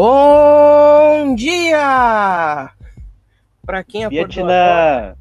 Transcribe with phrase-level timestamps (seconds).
[0.00, 2.70] Bom dia!
[3.66, 5.16] Para quem acordou Vietnã!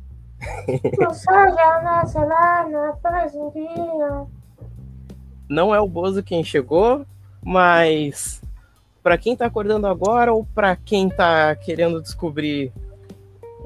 [1.10, 4.28] O sol já nasce lá na fazendinha.
[5.50, 7.08] não é o Bozo quem chegou,
[7.44, 8.40] mas
[9.02, 12.72] para quem tá acordando agora ou para quem tá querendo descobrir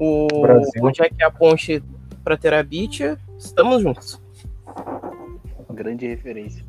[0.00, 0.82] o Brasil.
[0.82, 1.84] onde é que é a ponte
[2.24, 4.18] para Terabitia, estamos juntos.
[5.68, 6.64] Grande referência.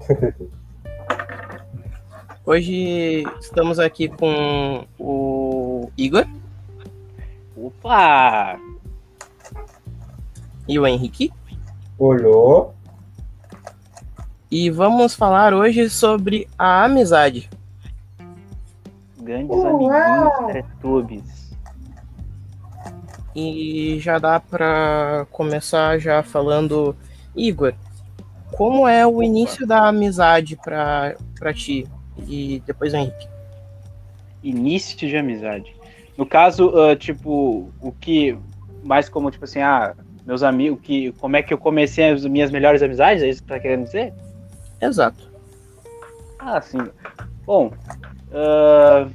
[2.48, 6.24] Hoje estamos aqui com o Igor
[7.56, 8.56] Opa!
[10.68, 11.32] e o Henrique
[11.98, 12.72] Olhou.
[14.48, 17.50] e vamos falar hoje sobre a amizade.
[19.20, 19.66] Grandes Uau!
[19.66, 21.56] amiguinhos Teletubbies.
[23.34, 26.94] E já dá para começar já falando,
[27.34, 27.74] Igor,
[28.52, 31.88] como é o início da amizade para para ti
[32.26, 33.28] e depois o Henrique?
[34.42, 35.74] Início de amizade.
[36.16, 38.38] No caso, ah, tipo, o que
[38.82, 42.50] mais como, tipo assim, ah, meus amigos, que, como é que eu comecei as minhas
[42.50, 43.22] melhores amizades?
[43.22, 44.12] É isso que tá querendo dizer?
[44.80, 45.30] Exato.
[46.38, 46.78] Ah, sim.
[47.44, 47.72] Bom,
[48.32, 49.08] ah,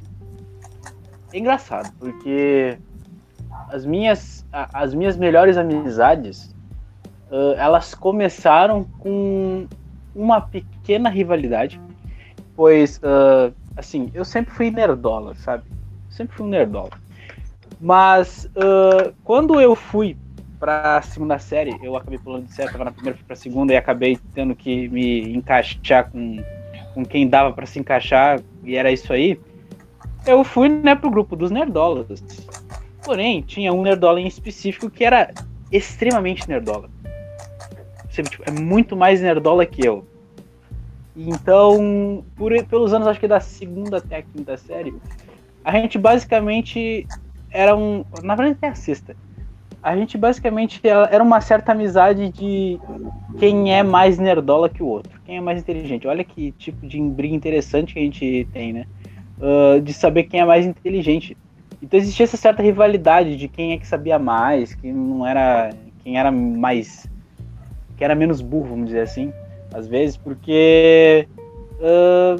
[1.32, 2.78] é engraçado, porque
[3.70, 6.54] as minhas, as minhas melhores amizades,
[7.30, 9.66] ah, elas começaram com
[10.14, 11.80] uma pequena rivalidade,
[12.56, 15.64] pois, ah, assim, eu sempre fui nerdola, sabe?
[16.10, 16.90] Sempre fui um nerdola.
[17.80, 20.16] Mas, ah, quando eu fui
[20.58, 23.76] pra segunda série, eu acabei pulando de série, tava na primeira, fui pra segunda e
[23.76, 26.42] acabei tendo que me encaixar com
[26.94, 29.38] com quem dava pra se encaixar e era isso aí,
[30.26, 32.22] eu fui né, pro grupo dos nerdolas.
[33.04, 35.32] Porém, tinha um nerdola em específico que era
[35.70, 36.88] extremamente nerdola.
[38.10, 40.06] Sabe, tipo, é muito mais nerdola que eu.
[41.16, 44.94] Então, por, pelos anos, acho que da segunda até a quinta série,
[45.64, 47.06] a gente basicamente
[47.50, 48.04] era um.
[48.22, 49.14] Na verdade, até a sexta.
[49.82, 52.78] A gente basicamente era uma certa amizade de
[53.38, 56.06] quem é mais nerdola que o outro, quem é mais inteligente.
[56.06, 58.86] Olha que tipo de briga interessante que a gente tem, né?
[59.42, 61.36] Ah, de saber quem é mais inteligente.
[61.82, 65.70] Então existia essa certa rivalidade de quem é que sabia mais, quem não era,
[66.04, 67.08] quem era mais,
[67.96, 69.32] quem era menos burro, vamos dizer assim,
[69.72, 71.28] às vezes, porque
[71.82, 72.36] ah,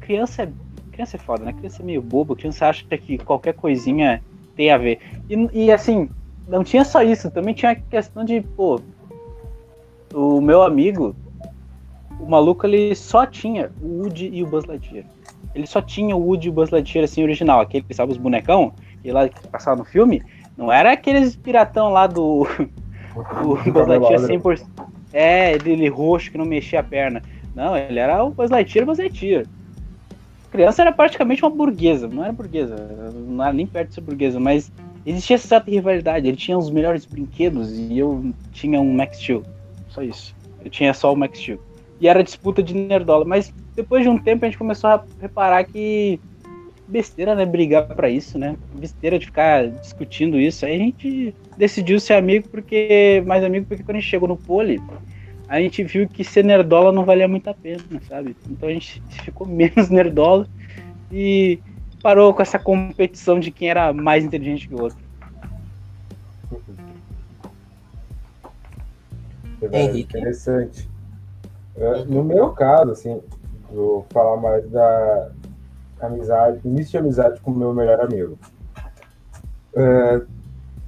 [0.00, 0.48] criança é
[0.92, 1.52] criança é foda, né?
[1.52, 4.20] Criança é meio bobo, criança acha que qualquer coisinha
[4.56, 4.98] tem a ver.
[5.30, 6.10] E, e assim,
[6.48, 8.80] não tinha só isso, também tinha a questão de, pô,
[10.12, 11.14] o meu amigo,
[12.18, 15.04] o maluco, ele só tinha o Woody e o Buzz Lightyear.
[15.54, 17.60] Ele só tinha o Woody e o Buzz Lightyear, assim, original.
[17.60, 20.20] Aquele que sabe os bonecão, que lá que passava no filme,
[20.56, 22.44] não era aqueles piratão lá do,
[23.14, 24.66] do Buzz Lightyear 100%.
[25.12, 27.22] É, ele roxo que não mexia a perna.
[27.54, 29.46] Não, ele era o Buzz Lightyear, Buzz Lightyear.
[30.46, 32.76] A criança era praticamente uma burguesa, não era burguesa,
[33.14, 34.72] não era nem perto de ser burguesa, mas
[35.04, 36.26] existia essa certa rivalidade.
[36.26, 39.42] Ele tinha os melhores brinquedos e eu tinha um Max Steel.
[39.88, 40.34] Só isso.
[40.64, 41.60] Eu tinha só o Max Steel.
[42.00, 43.24] E era disputa de nerdola.
[43.24, 46.20] Mas depois de um tempo a gente começou a reparar que
[46.88, 47.44] besteira, né?
[47.44, 48.56] Brigar pra isso, né?
[48.74, 50.64] Besteira de ficar discutindo isso.
[50.64, 53.22] Aí a gente decidiu ser amigo porque.
[53.26, 54.80] Mais amigo porque quando a gente chegou no pole,
[55.48, 58.34] a gente viu que ser nerdola não valia muito a pena, sabe?
[58.48, 60.48] Então a gente ficou menos nerdola
[61.12, 61.58] e
[62.02, 64.98] parou com essa competição de quem era mais inteligente que o outro.
[69.72, 70.16] Henrique.
[70.16, 70.88] Interessante.
[71.76, 73.20] É, No meu caso, assim,
[73.70, 75.30] vou falar mais da
[76.06, 78.38] amizade, início de amizade com o meu melhor amigo.
[79.74, 80.22] É,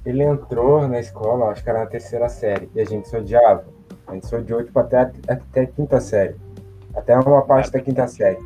[0.05, 3.63] ele entrou na escola, acho que era na terceira série, e a gente se odiava.
[4.07, 6.35] A gente se odiou tipo, até, a- até a quinta série.
[6.93, 8.39] Até uma parte da quinta série.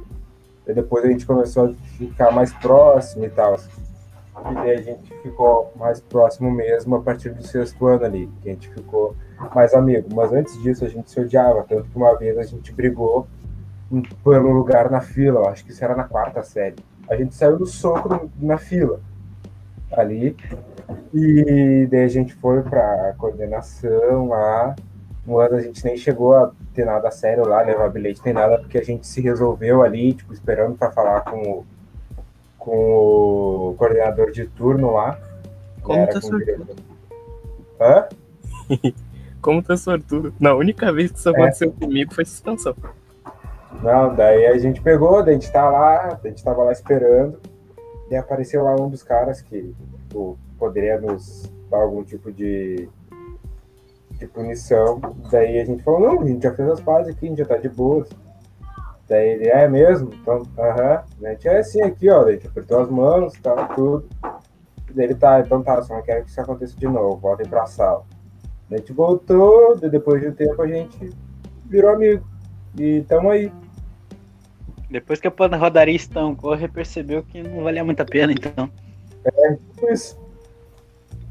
[0.68, 3.56] E depois a gente começou a ficar mais próximo e tal.
[3.56, 8.50] E daí a gente ficou mais próximo mesmo a partir do sexto ano ali, que
[8.50, 9.16] a gente ficou
[9.56, 10.10] mais amigo.
[10.14, 13.26] Mas antes disso a gente se odiava, tanto que uma vez a gente brigou
[14.24, 16.76] pelo lugar na fila, eu acho que isso era na quarta série.
[17.10, 19.00] A gente saiu do soco na fila
[19.92, 20.36] ali,
[21.14, 24.76] e daí a gente foi pra coordenação lá.
[25.28, 28.78] Ano a gente nem chegou a ter nada sério lá, levar bilhete nem nada, porque
[28.78, 31.66] a gente se resolveu ali, tipo, esperando pra falar com o,
[32.60, 32.78] com
[33.72, 35.20] o coordenador de turno lá.
[35.82, 36.76] Como tá sortudo?
[37.80, 38.08] Hã?
[39.42, 40.34] Como tá sortudo.
[40.40, 42.76] Não, a única vez que isso aconteceu comigo foi suspensão.
[43.84, 47.40] Não, daí a gente pegou, daí a gente tá lá, a gente tava lá esperando,
[48.10, 49.76] e apareceu lá um dos caras que
[50.16, 52.90] tipo, poderia nos dar algum tipo de,
[54.12, 55.00] de punição.
[55.30, 57.46] Daí a gente falou, não, a gente já fez as pazes aqui, a gente já
[57.46, 58.10] tá de boas.
[59.08, 60.12] Daí ele, é mesmo?
[60.14, 61.04] Então, aham.
[61.24, 62.24] A gente é assim aqui, ó.
[62.26, 64.08] A gente apertou as mãos, tal, tudo.
[64.94, 67.66] Daí ele tá, então tá, só não quero que isso aconteça de novo, voltem pra
[67.66, 68.04] sala.
[68.72, 71.14] A gente voltou, depois de um tempo a gente
[71.66, 72.26] virou amigo.
[72.80, 73.52] E tamo aí.
[74.90, 78.70] Depois que a rodaria estancou, ele percebeu que não valia muito a pena, então.
[79.72, 80.18] Tipo isso.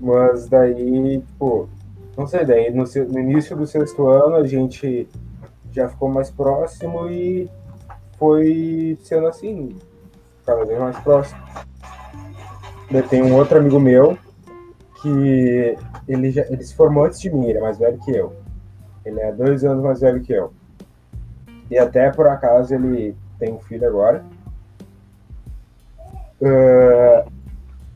[0.00, 1.68] Mas daí, tipo,
[2.16, 5.08] não sei, daí no, no início do sexto ano a gente
[5.72, 7.48] já ficou mais próximo e
[8.18, 9.76] foi sendo assim,
[10.44, 11.40] cada vez mais próximo.
[12.90, 14.18] Daí tem um outro amigo meu
[15.00, 15.76] que
[16.08, 18.32] ele, já, ele se formou antes de mim, ele é mais velho que eu.
[19.04, 20.52] Ele é dois anos mais velho que eu.
[21.70, 24.24] E até por acaso ele tem um filho agora.
[26.42, 27.26] Ah,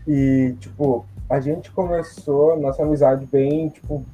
[0.07, 4.05] e, tipo, a gente começou nossa amizade bem, tipo,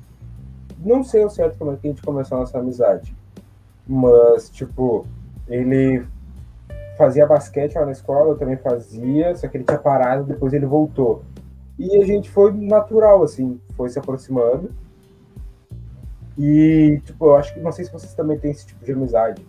[0.85, 3.17] não sei ao certo como é que a gente começou a nossa amizade.
[3.87, 5.07] Mas, tipo,
[5.49, 6.05] ele
[6.99, 10.67] fazia basquete lá na escola, eu também fazia, só que ele tinha parado, depois ele
[10.67, 11.23] voltou.
[11.79, 14.71] E a gente foi natural, assim, foi se aproximando.
[16.37, 19.47] E, tipo, eu acho que, não sei se vocês também têm esse tipo de amizade,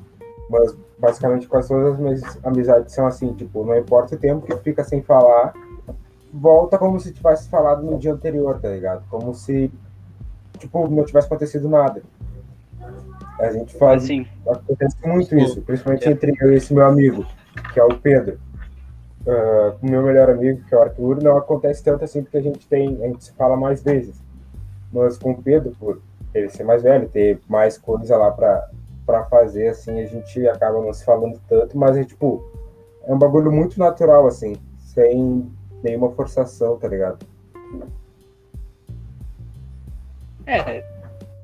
[0.49, 4.55] mas basicamente quase todas as minhas amizades são assim, tipo, não importa o tempo que
[4.57, 5.53] fica sem falar,
[6.33, 9.03] volta como se tivesse falado no dia anterior, tá ligado?
[9.09, 9.71] Como se,
[10.57, 12.03] tipo, não tivesse acontecido nada.
[13.39, 17.25] A gente faz, Assim, acontece muito isso, principalmente entre eu e esse meu amigo,
[17.73, 18.39] que é o Pedro.
[19.79, 22.41] Com o meu melhor amigo, que é o Arthur, não acontece tanto assim, porque a
[22.41, 24.21] gente tem, a gente se fala mais vezes.
[24.93, 25.99] Mas com o Pedro, por
[26.33, 28.69] ele ser mais velho, ter mais coisa lá pra,
[29.05, 32.43] pra fazer, assim, a gente acaba não se falando tanto, mas é tipo,
[33.03, 35.49] é um bagulho muito natural, assim, sem
[35.83, 37.25] nenhuma forçação, tá ligado?
[40.47, 40.83] É,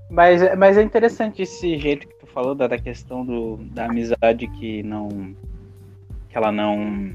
[0.09, 4.47] mas, mas é interessante esse jeito que tu falou da, da questão do, da amizade
[4.47, 5.09] que não.
[6.29, 7.13] que ela não.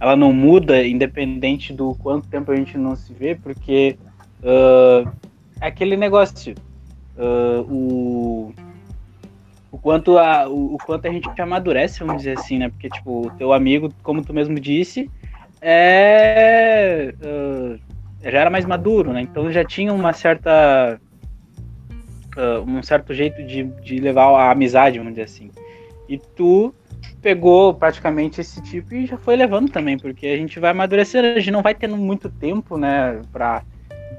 [0.00, 3.96] ela não muda independente do quanto tempo a gente não se vê, porque
[5.60, 6.54] é aquele negócio.
[7.18, 8.52] ah, o,
[9.74, 12.68] o, quanto a, o, o quanto a gente amadurece, vamos dizer assim, né?
[12.68, 15.10] Porque, tipo, o teu amigo, como tu mesmo disse,
[15.60, 17.12] é.
[17.20, 17.76] ah,
[18.22, 19.20] já era mais maduro, né?
[19.20, 21.00] Então já tinha uma certa.
[22.36, 25.50] ah, um certo jeito de, de levar a amizade, vamos dizer assim.
[26.08, 26.72] E tu
[27.20, 31.38] pegou praticamente esse tipo e já foi levando também, porque a gente vai amadurecendo, a
[31.40, 33.62] gente não vai tendo muito tempo, né, pra,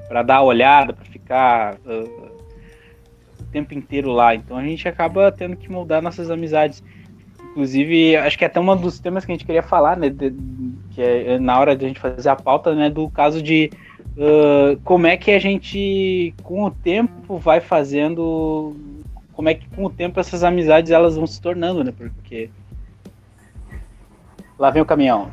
[0.08, 2.25] pra dar olhada, pra ficar o
[3.56, 4.34] tempo inteiro lá.
[4.34, 6.82] Então a gente acaba tendo que moldar nossas amizades.
[7.50, 10.34] Inclusive, acho que é até um dos temas que a gente queria falar, né, de-
[10.90, 13.70] que é na hora de a gente fazer a pauta, né, do caso de
[14.18, 18.74] ah, como é que a gente, com o tempo, vai fazendo.
[19.32, 21.92] Como é que com o tempo essas amizades elas vão se tornando, né?
[21.96, 22.50] Porque.
[24.58, 25.30] Lá vem o caminhão.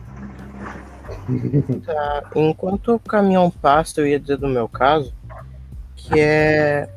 [1.86, 5.14] Tá, enquanto o caminhão passa, eu ia dizer do meu caso,
[5.96, 6.90] que é.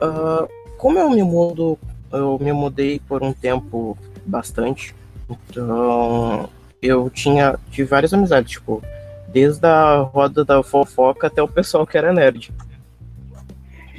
[0.00, 0.46] Ah,
[0.78, 1.78] como eu me mudo,
[2.12, 3.96] eu me mudei por um tempo
[4.26, 4.94] bastante,
[5.28, 6.48] então
[6.82, 8.82] eu tinha tive várias amizades, tipo,
[9.28, 12.52] desde a roda da fofoca até o pessoal que era nerd.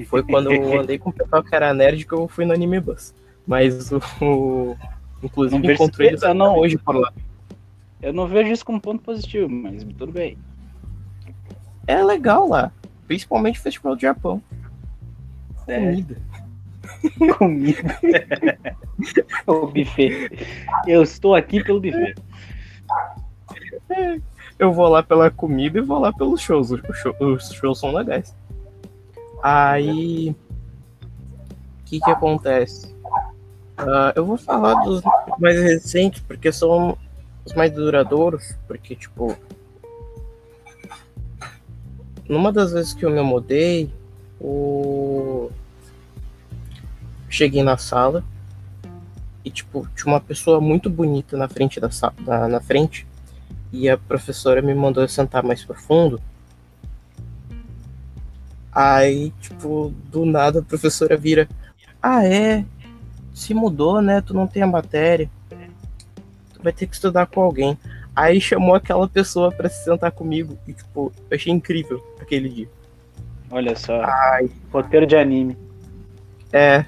[0.08, 2.80] Foi quando eu andei com o pessoal que era nerd que eu fui no Anime
[2.80, 3.14] Bus.
[3.46, 4.76] Mas o.
[5.22, 7.12] inclusive Não encontrei eles eu não- até hoje por lá.
[8.02, 10.38] Eu não vejo isso como ponto positivo, mas tudo bem.
[11.86, 12.72] É legal lá.
[13.08, 14.42] Principalmente o Festival do Japão.
[15.68, 15.80] É.
[15.80, 16.18] Comida.
[17.38, 18.00] Comida.
[19.48, 20.48] o buffet.
[20.88, 22.16] Eu estou aqui pelo buffet.
[24.58, 26.72] Eu vou lá pela comida e vou lá pelos shows.
[26.72, 28.36] Os show- os shows são legais.
[29.42, 30.30] Aí.
[30.30, 32.96] O que que acontece?
[33.78, 35.02] Ah, eu vou falar dos
[35.40, 36.98] mais recentes, porque são
[37.44, 38.56] os mais duradouros.
[38.68, 39.36] Porque, tipo.
[42.30, 43.92] Numa das vezes que eu me mudei,
[44.42, 45.52] o.
[47.30, 48.24] Cheguei na sala
[49.46, 53.08] e, tipo, tinha uma pessoa muito bonita na frente da sala, na, na frente
[53.72, 56.22] e a professora me mandou sentar mais profundo.
[58.72, 61.48] Aí, tipo, do nada a professora vira:
[62.02, 62.66] Ah, é?
[63.34, 64.22] Se mudou, né?
[64.22, 65.30] Tu não tem a matéria.
[66.54, 67.78] Tu vai ter que estudar com alguém.
[68.16, 70.58] Aí chamou aquela pessoa pra se sentar comigo.
[70.68, 72.70] E, tipo, eu achei incrível aquele dia.
[73.52, 74.02] Olha só.
[74.02, 75.58] Ai, Roteiro de anime.
[76.54, 76.86] é.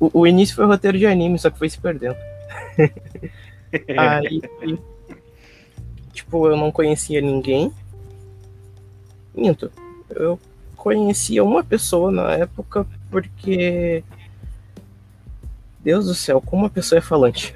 [0.00, 2.16] O, o início foi roteiro de anime, só que foi se perdendo.
[3.96, 4.40] Aí,
[6.12, 7.72] tipo, eu não conhecia ninguém.
[9.34, 9.70] Minto.
[10.10, 10.38] Eu
[10.76, 14.02] conhecia uma pessoa na época porque
[15.80, 17.54] Deus do céu, como a pessoa é falante.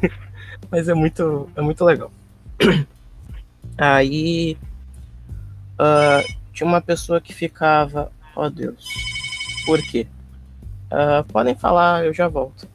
[0.70, 2.12] Mas é muito, é muito legal.
[3.76, 4.56] Aí
[5.82, 6.22] ah,
[6.52, 8.88] tinha uma pessoa que ficava, ó Deus,
[9.66, 10.06] por quê?
[10.90, 12.68] Ah, podem falar, eu já volto.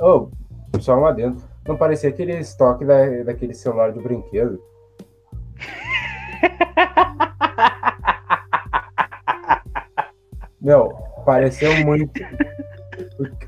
[0.00, 0.28] Oh,
[0.78, 1.42] só um adendo.
[1.66, 4.62] Não parecia aquele estoque da, daquele celular de brinquedo?
[10.60, 10.90] Meu,
[11.24, 12.20] pareceu muito.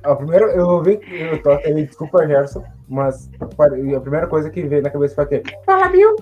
[0.03, 4.83] A primeira, eu ouvi, eu tô até desculpa, Gerson, mas a primeira coisa que veio
[4.83, 5.45] na cabeça foi aquele.
[5.67, 6.17] Fala, Bill!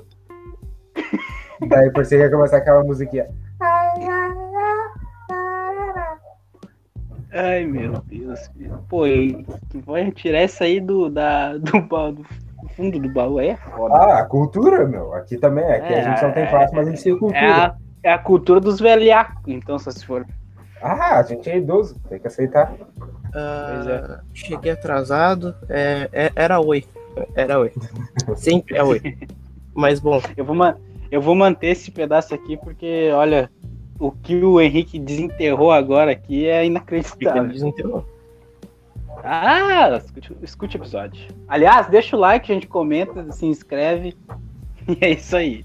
[1.69, 3.27] Daí por isso ia começar aquela musiquinha.
[7.33, 8.51] Ai, meu Deus.
[8.89, 9.47] Pô, e
[9.87, 12.25] vai tirar essa aí do, da, do, ba- do
[12.77, 13.95] fundo do baú aí é foda.
[13.95, 15.15] Ah, a cultura, meu.
[15.15, 15.77] Aqui também é.
[15.77, 17.39] Aqui a É, gente não tem é, classe, mas a gente tem cultura.
[17.41, 20.27] É a, é a cultura dos velhacos, então, só se for.
[20.83, 22.73] Ah, a gente é idoso, tem que aceitar.
[23.33, 24.21] Ah, Pois é.
[24.35, 26.85] Cheguei atrasado, é, é- era oi.
[27.37, 27.73] Era oi.
[28.35, 29.01] Sempre é oi.
[29.73, 30.77] Mas bom, Eu vou, ma-
[31.11, 33.51] eu vou manter esse pedaço aqui porque, olha,
[33.99, 37.49] o que o Henrique desenterrou agora aqui é inacreditável.
[37.49, 38.07] desenterrou.
[39.23, 41.29] Ah, escute, escute o episódio.
[41.47, 44.17] Aliás, deixa o like, a gente comenta, se inscreve.
[44.89, 45.65] E é isso aí.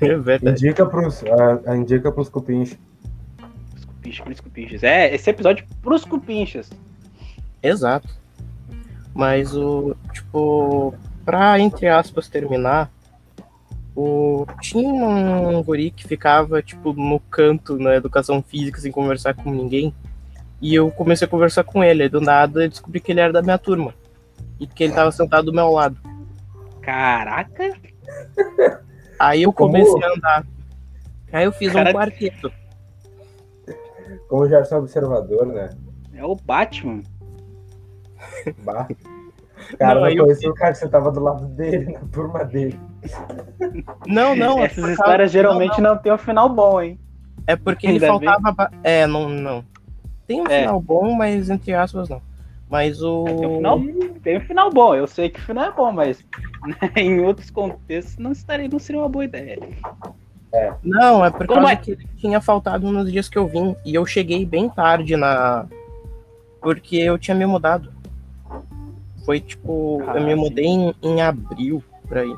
[0.00, 0.64] É verdade.
[0.64, 1.22] Indica pros,
[1.66, 2.78] ah, indica pros cupins.
[3.76, 4.82] Os cupinchos, pros cupinchos.
[4.82, 6.70] É, esse episódio pros cupinchas.
[7.62, 8.08] Exato.
[9.12, 10.94] Mas o, tipo,
[11.24, 12.90] pra, entre aspas, terminar,
[13.94, 19.50] o, tinha um guri que ficava, tipo, no canto na educação física sem conversar com
[19.50, 19.94] ninguém.
[20.60, 22.04] E eu comecei a conversar com ele.
[22.04, 23.94] Aí do nada eu descobri que ele era da minha turma.
[24.60, 25.96] E que ele tava sentado do meu lado.
[26.80, 27.72] Caraca!
[29.18, 29.72] Aí eu Como?
[29.72, 30.46] comecei a andar.
[31.32, 32.52] Aí eu fiz Cara- um quarteto.
[34.28, 35.70] Como já sou observador, né?
[36.14, 37.02] É o Batman.
[38.64, 38.88] Bah.
[39.78, 42.78] Cara, Não, eu conheci o cara que você tava do lado dele, na turma dele.
[44.06, 44.58] Não, não.
[44.60, 46.98] é Essas histórias causa- geralmente não, tem um final bom, hein?
[47.46, 48.28] É porque ele Ainda bem.
[48.28, 48.52] faltava.
[48.52, 49.64] ba- É, não, não.
[50.26, 50.60] Tem um É.
[50.60, 52.20] final bom, mas entre aspas não.
[52.70, 53.24] Mas o.
[53.24, 53.80] Tem um final,
[54.22, 54.94] tem um final bom.
[54.94, 56.24] Eu sei que o final é bom, mas
[56.66, 59.58] né, em outros contextos não estaria, não seria uma boa ideia.
[60.82, 61.76] Não, é por Como causa é?
[61.76, 63.74] que ele tinha faltado nos dias que eu vim.
[63.84, 65.66] E eu cheguei bem tarde na.
[66.60, 67.92] Porque eu tinha me mudado.
[69.26, 70.02] Foi tipo.
[70.06, 70.40] Ah, eu me sim.
[70.40, 72.34] mudei em, em abril, por aí.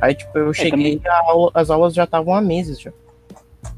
[0.00, 2.92] Aí, tipo, eu cheguei também- e aula- as aulas já estavam há meses já.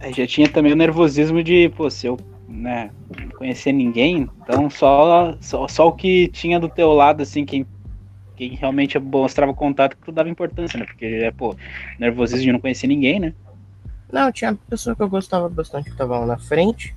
[0.00, 2.18] Aí já tinha também o nervosismo de, pô, se eu
[2.48, 7.44] né, não conhecer ninguém, então só, só, só o que tinha do teu lado, assim,
[7.44, 7.66] quem,
[8.36, 10.84] quem realmente mostrava contato que tu dava importância, né?
[10.86, 11.54] Porque, é, pô,
[11.98, 13.34] nervosismo de não conhecer ninguém, né?
[14.12, 16.94] Não, tinha pessoa que eu gostava bastante que tava lá na frente.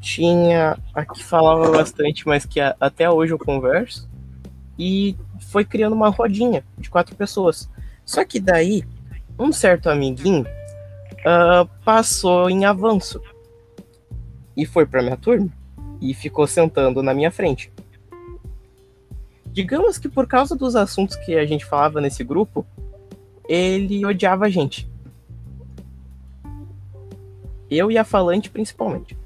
[0.00, 4.08] Tinha a que falava bastante, mas que a- até hoje eu converso.
[4.78, 5.14] E
[5.50, 7.68] foi criando uma rodinha de quatro pessoas.
[8.04, 8.84] Só que daí,
[9.38, 10.46] um certo amiguinho
[11.24, 13.20] ah, passou em avanço.
[14.56, 15.48] E foi pra minha turma.
[16.00, 17.72] E ficou sentando na minha frente.
[19.46, 22.66] Digamos que por causa dos assuntos que a gente falava nesse grupo,
[23.48, 24.90] ele odiava a gente.
[27.70, 29.16] Eu e a Falante, principalmente.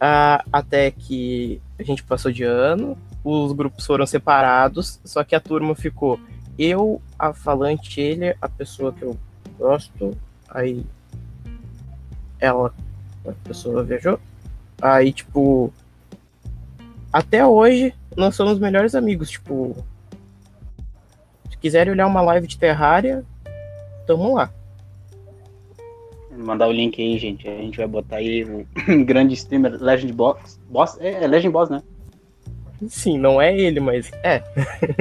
[0.00, 5.40] Ah, até que a gente passou de ano, os grupos foram separados, só que a
[5.40, 6.20] turma ficou
[6.58, 9.16] eu, a Falante, ele, a pessoa que eu
[9.58, 10.16] gosto,
[10.48, 10.84] aí
[12.38, 12.72] ela,
[13.26, 14.18] a pessoa viajou.
[14.80, 15.72] Aí, tipo,
[17.12, 19.76] até hoje nós somos melhores amigos, tipo,
[21.50, 23.24] se quiserem olhar uma live de Terraria,
[24.06, 24.50] tamo lá.
[26.30, 27.48] Mandar o link aí, gente.
[27.48, 28.66] A gente vai botar aí o
[29.04, 30.60] grande streamer Legend Boss.
[30.68, 30.98] Boss?
[31.00, 31.82] É, é Legend Boss, né?
[32.88, 34.42] Sim, não é ele, mas é.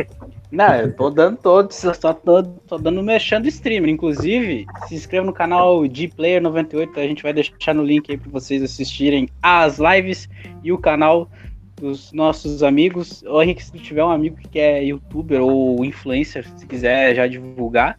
[0.55, 3.89] Não, eu tô dando todos, só só tô, tô dando mexendo streamer.
[3.89, 8.63] Inclusive, se inscreva no canal Gplayer98, a gente vai deixar no link aí pra vocês
[8.63, 10.29] assistirem as lives
[10.63, 11.29] e o canal
[11.75, 13.21] dos nossos amigos.
[13.23, 17.97] Ô Henrique, se tiver um amigo que é youtuber ou influencer, se quiser já divulgar,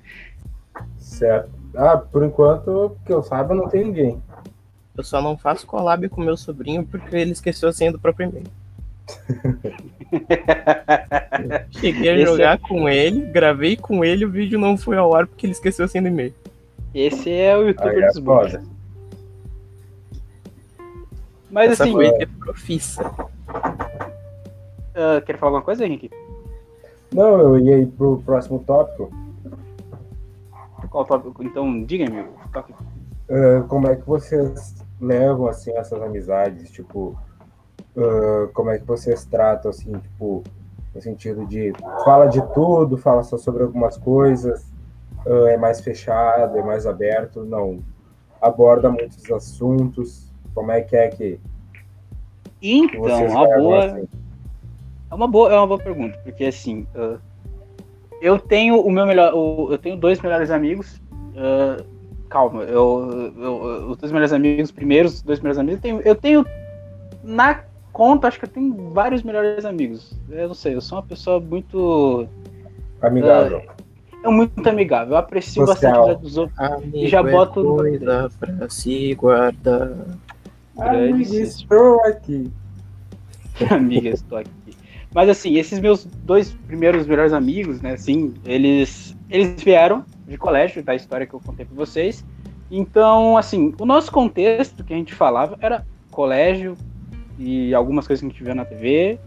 [0.99, 1.51] Certo.
[1.75, 4.23] Ah, por enquanto, que eu saiba, não tem ninguém.
[4.97, 8.29] Eu só não faço collab com meu sobrinho porque ele esqueceu a senha do próprio
[8.29, 8.47] e-mail.
[11.71, 15.27] Cheguei a Esse jogar com ele, gravei com ele, o vídeo não foi ao ar
[15.27, 16.35] porque ele esqueceu a senha do e-mail.
[16.95, 18.53] esse é o youtuber Aí é dos bons.
[18.53, 18.63] foda.
[21.51, 23.15] Mas Essa assim, foi de profissa.
[24.95, 26.11] ah, quer falar alguma coisa, Henrique?
[27.13, 29.11] Não, eu ia ir pro próximo tópico.
[30.91, 31.43] Qual tópico?
[31.43, 32.29] Então, diga, amigo.
[33.31, 36.71] Ah, como é que vocês levam, assim, essas amizades?
[36.71, 37.17] Tipo,
[37.97, 40.43] ah, como é que vocês tratam, assim, tipo,
[40.95, 41.73] no sentido de
[42.05, 44.73] fala de tudo, fala só sobre algumas coisas,
[45.27, 47.81] ah, é mais fechado, é mais aberto, não.
[48.41, 51.41] Aborda muitos assuntos, como é que é que
[52.63, 54.09] Então, vocês uma boa, assim?
[55.11, 57.19] é uma boa, é uma boa pergunta, porque assim, ah,
[58.21, 61.01] eu tenho o meu melhor, o- eu tenho dois melhores amigos.
[61.37, 61.83] ah,
[62.31, 66.47] calma, eu, eu- os dois melhores amigos, primeiros dois melhores amigos, eu tenho, eu tenho
[67.23, 67.63] na
[67.97, 70.13] conta, acho que eu tenho vários melhores amigos.
[70.29, 72.29] Eu não sei, eu sou uma pessoa muito,
[73.01, 73.63] Amigável.
[74.23, 75.15] é muito amigável.
[75.15, 75.93] Eu aprecio Social.
[75.93, 76.59] bastante a vida dos outros.
[76.59, 79.93] Amigo já é boto coisa pra se guardar.
[80.77, 82.53] Amigo, grandes- estou aqui.
[83.71, 84.51] Amiga, estou aqui.
[85.15, 90.83] Mas assim, esses meus dois primeiros melhores amigos, né, assim, eles, eles vieram de colégio,
[90.83, 92.23] da história que eu contei pra vocês.
[92.71, 96.77] Então, assim, o nosso contexto que a gente falava era colégio
[97.39, 99.19] e algumas coisas que a gente via na TV,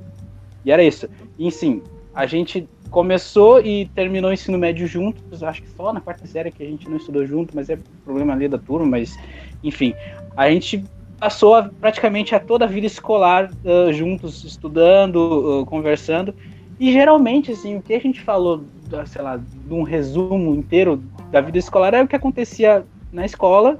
[0.65, 1.07] e era isso.
[1.37, 1.81] E sim,
[2.13, 6.51] a gente começou e terminou o ensino médio juntos, acho que só na quarta série
[6.51, 9.17] que a gente não estudou junto, mas é problema ali da turma, mas
[9.63, 9.93] enfim,
[10.35, 10.83] a gente
[11.19, 16.33] passou a- praticamente a toda a vida escolar ah, juntos, estudando, ah, conversando.
[16.79, 18.63] E geralmente, assim, o que a gente falou,
[19.05, 23.77] sei lá, de um resumo inteiro da vida escolar era o que acontecia na escola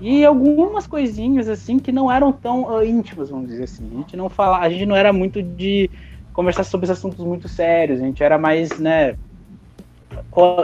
[0.00, 3.88] e algumas coisinhas, assim, que não eram tão ah, íntimas, vamos dizer assim.
[3.92, 5.90] A gente não fala, a gente não era muito de
[6.32, 9.16] conversar sobre assuntos muito sérios, a gente era mais, né,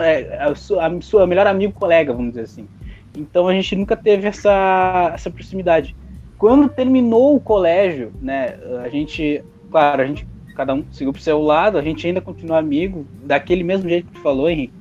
[0.03, 2.69] é, a sua, a sua melhor amigo colega, vamos dizer assim.
[3.17, 5.97] Então a gente nunca teve essa, essa proximidade.
[6.37, 11.41] Quando terminou o colégio, né, a gente, claro, a gente cada um seguiu pro seu
[11.41, 14.75] lado, a gente ainda continua amigo, daquele mesmo jeito que tu falou, Henrique.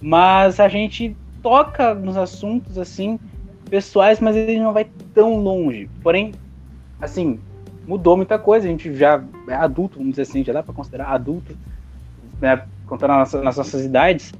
[0.00, 3.18] Mas a gente toca nos assuntos assim
[3.74, 5.90] pessoais, mas ele não vai tão longe.
[6.00, 6.32] Porém,
[7.00, 7.40] assim,
[7.84, 11.08] mudou muita coisa, a gente já é adulto, vamos dizer assim, já dá para considerar
[11.08, 11.58] adulto,
[12.40, 14.32] né, contando nas nossas, nas nossas idades.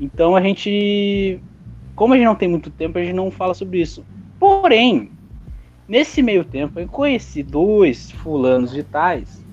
[0.00, 1.38] Então a gente
[1.94, 4.02] como a gente não tem muito tempo, a gente não fala sobre isso.
[4.40, 5.10] Porém,
[5.86, 9.44] nesse meio tempo, eu conheci dois fulanos de tais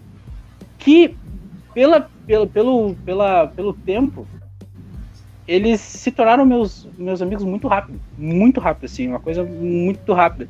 [0.77, 1.13] que,
[1.73, 4.25] pela, pela, pelo, pela, pelo tempo,
[5.47, 7.99] eles se tornaram meus, meus amigos muito rápido.
[8.17, 10.49] Muito rápido, assim, uma coisa muito rápida.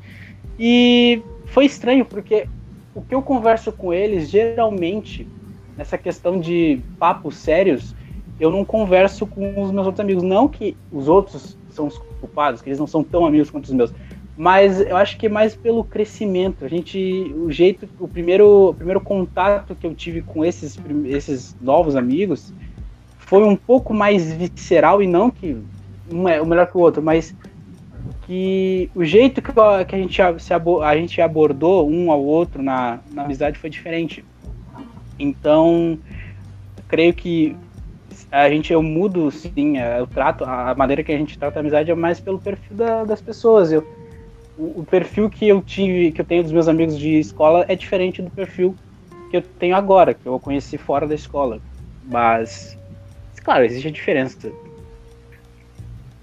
[0.58, 2.48] E foi estranho, porque
[2.94, 5.28] o que eu converso com eles, geralmente,
[5.78, 7.94] nessa questão de papos sérios,
[8.40, 10.24] eu não converso com os meus outros amigos.
[10.24, 13.74] Não que os outros são os culpados, que eles não são tão amigos quanto os
[13.74, 13.94] meus.
[14.38, 16.64] Mas eu acho que é mais pelo crescimento.
[16.64, 21.56] A gente, o jeito, o primeiro, o primeiro contato que eu tive com esses, esses
[21.62, 22.54] novos amigos
[23.26, 25.56] foi um pouco mais visceral e não que
[26.06, 27.36] um é o melhor que o outro, mas
[28.22, 32.62] que o jeito que, a- que a, gente, se a gente abordou um ao outro
[32.64, 34.26] na, na amizade foi diferente.
[35.20, 36.00] Então,
[36.88, 37.58] creio que
[38.32, 41.62] a gente eu mudo sim, é, eu trato a maneira que a gente trata a
[41.62, 43.72] amizade é mais pelo perfil da- das pessoas.
[43.72, 43.88] Eu,
[44.56, 47.76] o, o perfil que eu tive, que eu tenho dos meus amigos de escola é
[47.76, 48.78] diferente do perfil
[49.30, 51.62] que eu tenho agora, que eu conheci fora da escola.
[52.02, 52.78] Mas,
[53.46, 54.52] claro, existe a diferença.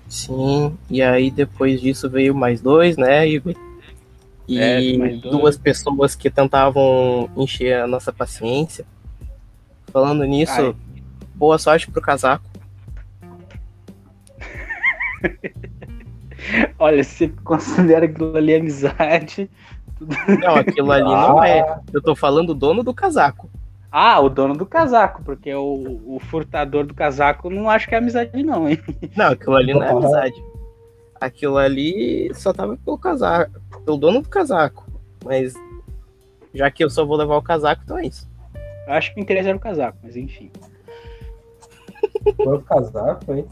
[0.09, 3.55] Sim, e aí depois disso veio mais dois, né, Igor?
[4.47, 8.85] E É, duas pessoas que tentavam encher a nossa paciência.
[9.91, 10.75] Falando nisso, Ai.
[11.35, 12.45] boa sorte pro casaco.
[16.79, 19.49] Olha, se você considera aquilo ali amizade.
[20.41, 21.81] Não, aquilo ali não é.
[21.93, 23.49] Eu tô falando o dono do casaco.
[23.95, 27.99] Ah, o dono do casaco, porque o, o furtador do casaco não acho que é
[27.99, 28.79] amizade, não, hein?
[29.15, 30.43] Não, aquilo ali não é amizade.
[31.21, 34.91] Aquilo ali só tava pelo casaco, pelo dono do casaco.
[35.23, 35.53] Mas
[36.55, 38.27] já que eu só vou levar o casaco, então é isso.
[38.87, 40.51] Eu acho que o interesse era o casaco, mas enfim.
[42.37, 43.47] Quanto casaco, hein?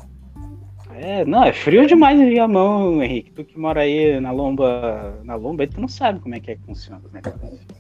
[0.95, 3.31] É, não, é frio demais em Viamão, Henrique.
[3.31, 6.51] Tu que mora aí na lomba, na lomba, aí tu não sabe como é que
[6.51, 7.21] é que funciona, né?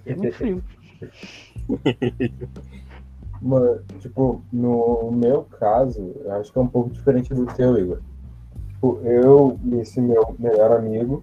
[0.07, 0.63] É muito frio.
[3.41, 8.01] Mano, tipo, no meu caso, eu acho que é um pouco diferente do teu, Igor.
[8.69, 11.23] Tipo, eu e esse meu melhor amigo,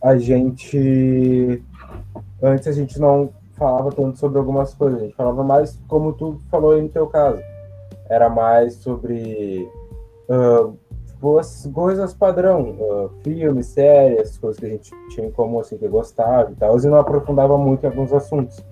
[0.00, 1.62] a gente.
[2.40, 6.38] Antes a gente não falava tanto sobre algumas coisas, a gente falava mais como tu
[6.50, 7.40] falou aí no teu caso.
[8.08, 9.68] Era mais sobre
[11.38, 15.86] as coisas padrão, ah, filmes, séries, coisas que a gente tinha em comum, assim, que
[15.86, 18.62] gostava e tal, e não aprofundava muito em alguns assuntos.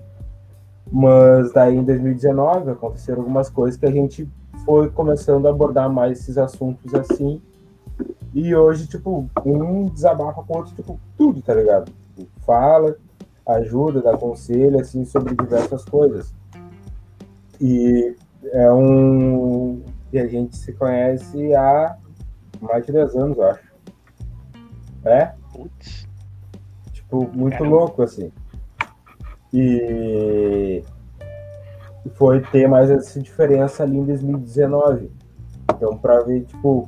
[0.91, 4.27] Mas daí em 2019 aconteceram algumas coisas que a gente
[4.65, 7.41] foi começando a abordar mais esses assuntos assim.
[8.33, 11.91] E hoje, tipo, um desabafa com o outro, tipo, tudo, tá ligado?
[12.15, 12.95] Tipo, fala.
[13.45, 16.33] ajuda, dá conselho, assim, sobre diversas coisas.
[17.59, 18.15] E
[18.51, 19.81] é um.
[20.11, 21.97] E a gente se conhece há
[22.61, 23.71] mais de 10 anos, eu acho.
[25.05, 25.33] É?
[25.53, 26.07] Putz.
[26.91, 27.75] Tipo, muito Caramba.
[27.75, 28.31] louco, assim.
[29.53, 30.83] E
[32.15, 35.11] foi ter mais essa diferença ali em 2019.
[35.75, 36.87] Então, pra ver, tipo,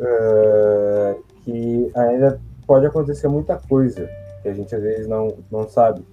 [0.00, 4.08] eh, que ainda pode acontecer muita coisa
[4.42, 6.04] que a gente às vezes não, não sabe.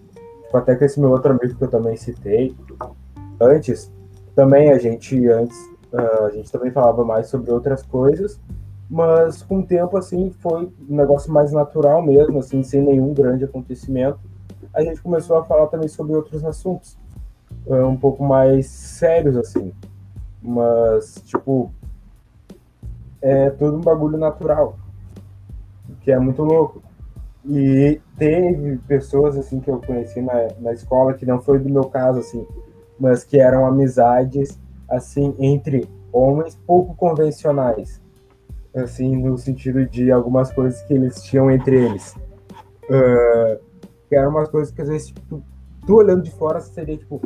[0.43, 2.55] Tipo, até que esse meu outro amigo que eu também citei
[3.39, 3.91] antes,
[4.36, 5.57] também a gente antes,
[5.93, 8.39] ah, a gente também falava mais sobre outras coisas,
[8.89, 13.43] mas com o tempo, assim, foi um negócio mais natural mesmo, assim, sem nenhum grande
[13.43, 14.19] acontecimento.
[14.74, 16.98] A gente começou a falar também sobre outros assuntos,
[17.70, 19.74] ah, um pouco mais sérios, assim.
[20.41, 21.72] Mas, tipo,
[23.22, 24.78] é tudo um bagulho natural,
[26.02, 26.82] que é muito louco.
[27.46, 31.86] E teve pessoas, assim, que eu conheci na, na escola, que não foi do meu
[31.86, 32.46] caso, assim,
[33.00, 38.02] mas que eram amizades, assim, entre homens pouco convencionais
[38.82, 42.15] assim, no sentido de algumas coisas que eles tinham entre eles.
[42.89, 43.58] Ah,
[44.08, 45.41] que eram umas coisas que às vezes, tipo,
[45.86, 47.22] tu olhando de fora seria tipo,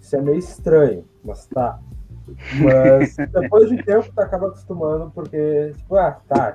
[0.00, 1.78] isso é meio estranho, mas tá.
[2.62, 6.54] Mas depois de tempo tu acaba acostumando, porque, tipo, ah, tá,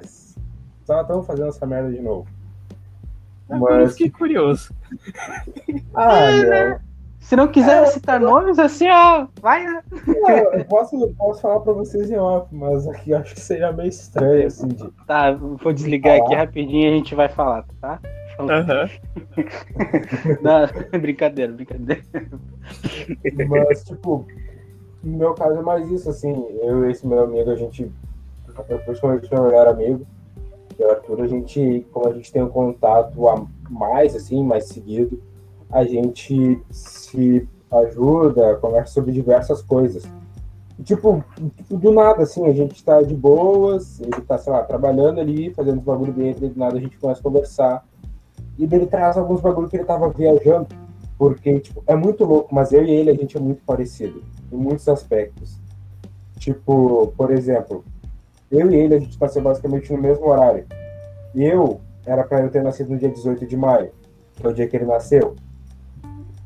[0.86, 2.28] só estão fazendo essa merda de novo.
[3.50, 4.74] Agora eu Mas, fiquei curioso.
[5.93, 6.80] ah, meu,
[7.19, 9.84] Se não quiser citar nomes, assim, ó, vai, né?
[10.08, 13.41] não, eu posso, eu posso falar pra vocês em off, mas aqui eu acho que
[13.41, 17.65] seria meio estranho, assim, de Tá, vou desligar aqui rapidinho e a gente vai falar,
[17.82, 18.00] tá?
[18.49, 18.89] Aham.
[20.41, 20.67] Não,
[20.99, 22.01] brincadeira, brincadeira.
[23.47, 24.25] Mas, tipo,
[25.04, 27.91] no meu caso é mais isso, assim, eu e esse meu amigo, a gente,
[28.86, 30.06] principalmente meu melhor amigo,
[30.75, 34.43] que é o Arthur, a gente, como a gente tem um contato a mais, assim,
[34.43, 35.21] mais seguido,
[35.71, 40.04] a gente se ajuda, conversa sobre diversas coisas.
[40.77, 41.23] E, tipo,
[41.69, 45.77] do nada, assim, a gente tá de boas, ele tá, sei lá, trabalhando ali, fazendo
[45.77, 47.88] os bagulho dele, do nada a gente começa a conversar.
[48.57, 50.67] E ele traz alguns bagulho que ele tava viajando,
[51.17, 54.57] porque, tipo, é muito louco, mas eu e ele, a gente é muito parecido, em
[54.57, 55.57] muitos aspectos.
[56.37, 57.83] Tipo, por exemplo,
[58.49, 60.65] eu e ele, a gente nasceu basicamente no mesmo horário.
[61.35, 63.91] Eu, era pra eu ter nascido no dia 18 de maio,
[64.35, 65.35] que é o dia que ele nasceu.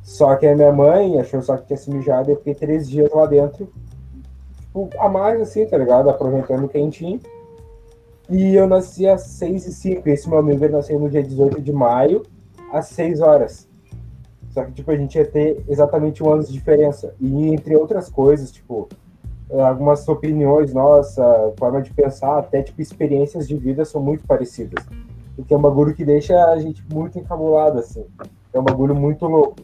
[0.03, 2.87] Só que a minha mãe achou só que tinha se mijado e eu fiquei três
[2.87, 3.67] dias lá dentro,
[4.59, 6.09] tipo, a mais assim, tá ligado?
[6.09, 7.19] Aproveitando quentinho.
[8.29, 11.61] E eu nasci às 6 e 5 Esse meu amigo ele nasceu no dia 18
[11.61, 12.23] de maio,
[12.71, 13.67] às 6 horas.
[14.49, 17.13] Só que, tipo, a gente ia ter exatamente um ano de diferença.
[17.19, 18.87] E entre outras coisas, tipo,
[19.51, 24.83] algumas opiniões nossa, forma de pensar, até, tipo, experiências de vida são muito parecidas.
[25.37, 28.05] O que é um bagulho que deixa a gente muito encabulado, assim.
[28.53, 29.57] É um bagulho muito louco.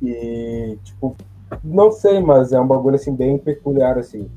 [0.00, 1.16] E, tipo,
[1.64, 4.30] não sei, mas é um bagulho, assim, bem peculiar, assim.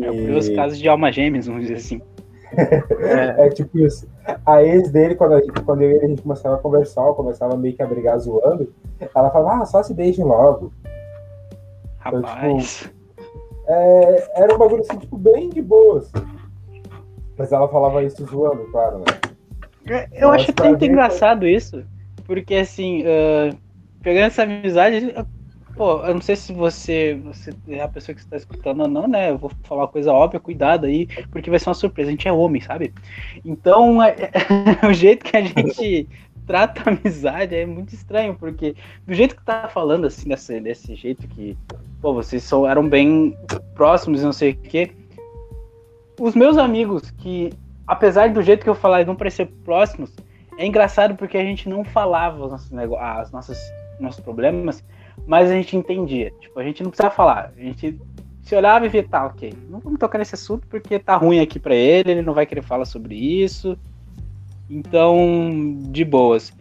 [0.00, 2.00] É o curioso caso de alma gêmeas, vamos dizer assim.
[3.38, 4.06] É tipo isso.
[4.44, 7.14] A ex dele, quando, a gente, quando eu e a gente começava a conversar, eu
[7.14, 8.70] começava meio que a brigar zoando,
[9.14, 10.70] ela falava, ah, só se beijem logo.
[11.98, 12.92] Rapaz.
[13.66, 16.12] É, era um bagulho assim, tipo, bem de boas.
[17.38, 20.06] Mas ela falava isso zoando, claro, né?
[20.12, 21.82] Eu Mas acho ver- engraçado isso,
[22.26, 23.54] porque assim, ah,
[24.02, 25.14] pegando essa amizade,
[25.76, 29.06] pô, eu não sei se você, você é a pessoa que está escutando ou não,
[29.08, 29.30] né?
[29.30, 32.08] Eu vou falar uma coisa óbvia, cuidado aí, porque vai ser uma surpresa.
[32.08, 32.92] A gente é homem, sabe?
[33.44, 34.16] Então, é-
[34.88, 36.08] o jeito que a gente
[36.46, 38.74] trata a amizade é muito estranho, porque
[39.06, 41.56] do jeito que tá falando, assim, desse, desse jeito que,
[42.00, 43.36] pô, vocês são, eram bem
[43.74, 44.90] próximos não sei o quê.
[46.20, 47.50] Os meus amigos que
[47.86, 50.10] apesar do jeito que eu falar, não parecer próximos,
[50.56, 53.58] é engraçado porque a gente não falava os nossos, nego- as nossas,
[54.00, 54.82] nossos problemas,
[55.26, 56.32] mas a gente entendia.
[56.40, 57.52] Tipo, a gente não precisava falar.
[57.56, 57.98] A gente
[58.42, 61.58] se olhava e via, tá, ok, não vamos tocar nesse assunto porque tá ruim aqui
[61.60, 63.78] pra ele, ele não vai querer falar sobre isso.
[64.68, 66.52] Então, de boas.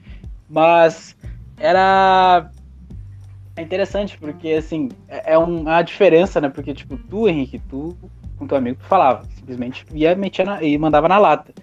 [0.50, 1.16] Mas
[1.58, 2.50] era
[3.56, 6.50] é interessante porque assim, é é um- é uma diferença, né?
[6.50, 7.96] Porque tipo, tu, Henrique, tu
[8.38, 11.54] com teu amigo tu falava, simplesmente ia metia na- e mandava na lata.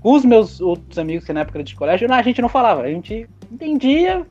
[0.00, 2.82] Com os meus outros amigos que na época de colégio, não, a gente não falava,
[2.82, 4.26] a gente entendia,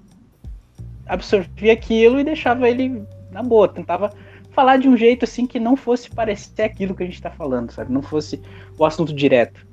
[1.05, 4.11] absorvia aquilo e deixava ele na boa, tentava
[4.51, 7.71] falar de um jeito assim que não fosse parecer aquilo que a gente tá falando,
[7.71, 7.91] sabe?
[7.91, 8.41] Não fosse
[8.77, 9.67] o assunto direto.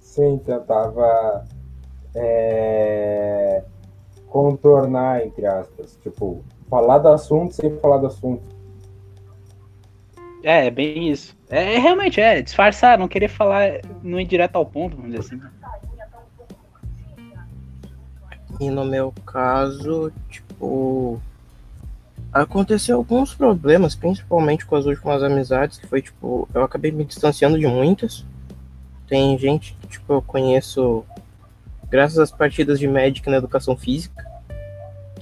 [0.00, 1.44] Sim, tentava
[2.14, 3.62] é,
[4.26, 5.96] contornar, entre aspas.
[6.02, 8.42] Tipo, falar do assunto sem falar do assunto.
[10.42, 11.36] É, é bem isso.
[11.48, 15.20] É, é, realmente, é, disfarçar, não querer falar, não ir direto ao ponto, vamos dizer
[15.20, 15.40] assim.
[18.60, 21.20] E no meu caso, tipo.
[22.32, 27.58] Aconteceu alguns problemas, principalmente com as últimas amizades, que foi tipo, eu acabei me distanciando
[27.58, 28.24] de muitas.
[29.06, 31.04] Tem gente que, tipo, eu conheço
[31.88, 34.26] graças às partidas de Magic na educação física,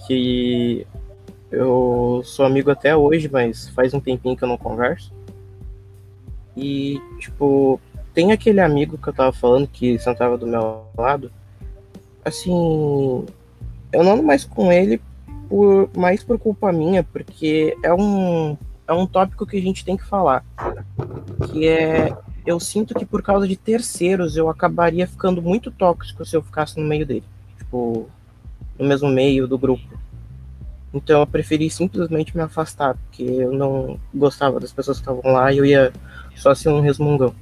[0.07, 0.87] que
[1.51, 5.12] eu sou amigo até hoje, mas faz um tempinho que eu não converso.
[6.57, 7.79] E, tipo,
[8.14, 11.31] tem aquele amigo que eu tava falando que sentava do meu lado.
[12.24, 13.24] Assim,
[13.92, 15.00] eu não ando mais com ele
[15.48, 18.56] por mais por culpa minha, porque é um
[18.87, 20.44] é um tópico que a gente tem que falar,
[21.50, 26.37] que é eu sinto que por causa de terceiros eu acabaria ficando muito tóxico se
[26.37, 27.24] eu ficasse no meio dele,
[27.56, 28.08] tipo,
[28.78, 29.82] no mesmo meio do grupo.
[30.92, 35.52] Então eu preferi simplesmente me afastar, porque eu não gostava das pessoas que estavam lá
[35.52, 35.92] e eu ia
[36.37, 37.35] só ser um resmungão.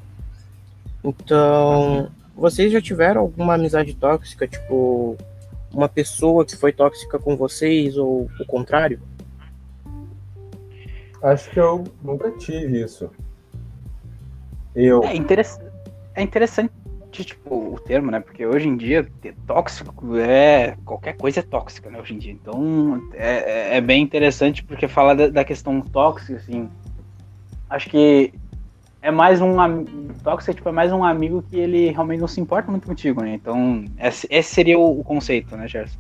[1.03, 2.11] Então,
[2.41, 5.15] vocês já tiveram alguma amizade tóxica, tipo,
[5.71, 8.99] uma pessoa que foi tóxica com vocês ou o contrário?
[11.23, 13.11] Acho que eu nunca tive isso.
[14.75, 15.05] Eu.
[15.05, 15.61] É, interess...
[16.15, 16.73] é interessante,
[17.11, 18.21] tipo, o termo, né?
[18.21, 19.07] Porque hoje em dia,
[19.47, 20.79] tóxico é.
[20.83, 22.01] Qualquer coisa é tóxica, né?
[22.01, 22.33] Hoje em dia.
[22.33, 26.71] Então, é, é, é bem interessante porque falar da, da questão tóxica, assim.
[27.69, 28.33] Acho que
[29.03, 29.57] é mais um
[30.23, 33.35] tóxico tipo, é mais um amigo que ele realmente não se importa muito contigo, né?
[33.35, 35.99] Então, esse, seria o, conceito, né, Gerson?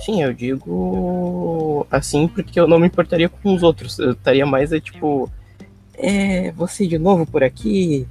[0.00, 3.98] Sim, eu digo assim porque eu não me importaria com os outros.
[4.00, 5.30] Eu estaria mais, é tipo,
[5.96, 8.06] é, você de novo por aqui?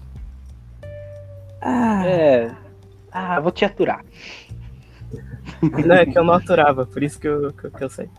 [1.61, 2.05] Ah.
[2.05, 2.51] É.
[3.11, 4.03] Ah, vou te aturar.
[5.85, 8.09] Não, é que eu não aturava, por isso que eu, que, que eu sei.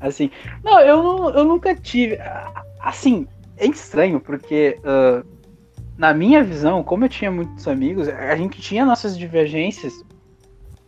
[0.00, 0.30] Assim,
[0.62, 2.18] não, eu, não, eu nunca tive.
[2.84, 5.26] Assim, é estranho, porque uh,
[5.96, 10.04] na minha visão, como eu tinha muitos amigos, a gente tinha nossas divergências,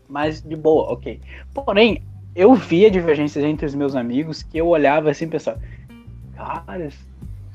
[0.07, 1.19] mas de boa, ok.
[1.55, 2.03] Porém,
[2.35, 5.59] eu via divergências entre os meus amigos que eu olhava assim e pensava,
[6.35, 7.07] cara, isso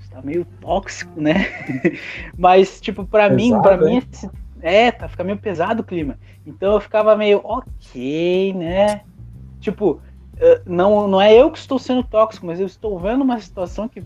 [0.09, 1.45] tá meio tóxico, né?
[2.35, 4.27] mas, tipo, pra Pesado, mim, pra mim, esse,
[4.59, 6.17] é, tá, fica meio pesado o clima.
[6.47, 9.01] Então eu ficava meio, ok, né?
[9.59, 10.01] Tipo,
[10.65, 14.03] não, não é eu que estou sendo tóxico, mas eu estou vendo uma situação que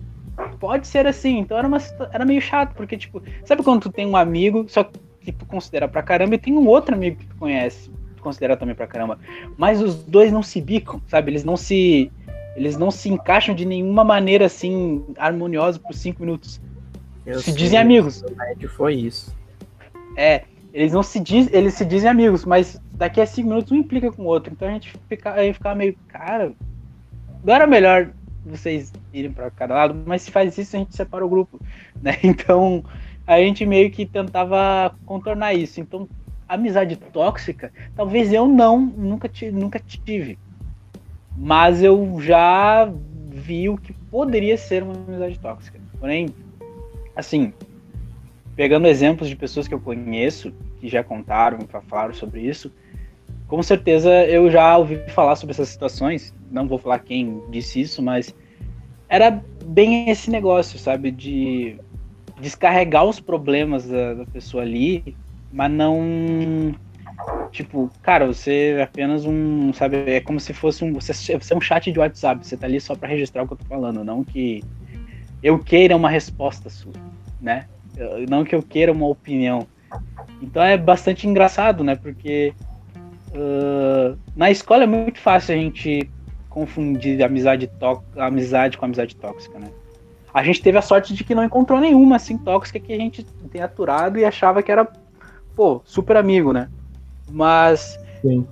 [0.59, 1.39] pode ser assim.
[1.39, 1.77] Então era, uma,
[2.11, 4.83] era meio chato, porque, tipo, sabe quando tu tem um amigo, só
[5.21, 8.55] que tu considera pra caramba, e tem um outro amigo que tu conhece, tu considera
[8.55, 9.19] também pra caramba,
[9.57, 11.31] mas os dois não se bicam, sabe?
[11.31, 12.11] Eles não se.
[12.55, 16.61] Eles não se encaixam de nenhuma maneira assim harmoniosa por cinco minutos.
[17.25, 18.23] Eu se dizem amigos.
[18.23, 19.35] O foi isso.
[20.15, 20.43] É,
[20.73, 24.09] eles não se diz, eles se dizem amigos, mas daqui a cinco minutos um implica
[24.11, 24.53] com o outro.
[24.53, 26.53] Então a gente fica, aí fica meio, cara,
[27.43, 28.09] não era melhor
[28.45, 31.59] vocês irem para cada lado, mas se faz isso a gente separa o grupo,
[32.01, 32.17] né?
[32.23, 32.83] Então
[33.25, 35.81] a gente meio que tentava contornar isso.
[35.81, 36.07] Então
[36.47, 40.37] amizade tóxica, talvez eu não, nunca tive, nunca tive.
[41.35, 42.91] Mas eu já
[43.29, 45.79] vi o que poderia ser uma amizade tóxica.
[45.99, 46.33] Porém,
[47.15, 47.51] assim,
[48.55, 52.71] pegando exemplos de pessoas que eu conheço, que já contaram, que falaram sobre isso,
[53.47, 56.33] com certeza eu já ouvi falar sobre essas situações.
[56.51, 58.33] Não vou falar quem disse isso, mas
[59.07, 61.11] era bem esse negócio, sabe?
[61.11, 61.77] De
[62.39, 65.15] descarregar os problemas da, da pessoa ali,
[65.51, 66.75] mas não.
[67.51, 69.71] Tipo, cara, você é apenas um.
[69.73, 69.97] Sabe?
[70.07, 70.93] É como se fosse um.
[70.93, 72.45] Você, você é um chat de WhatsApp.
[72.45, 74.03] Você tá ali só para registrar o que eu tô falando.
[74.03, 74.63] Não que
[75.41, 76.93] eu queira uma resposta sua,
[77.39, 77.67] né?
[78.27, 79.67] Não que eu queira uma opinião.
[80.41, 81.95] Então é bastante engraçado, né?
[81.95, 82.53] Porque
[83.35, 86.09] uh, na escola é muito fácil a gente
[86.49, 87.69] confundir amizade,
[88.17, 89.69] amizade com amizade tóxica, né?
[90.33, 93.23] A gente teve a sorte de que não encontrou nenhuma assim tóxica que a gente
[93.51, 94.87] tem aturado e achava que era,
[95.55, 96.69] pô, super amigo, né?
[97.29, 97.97] Mas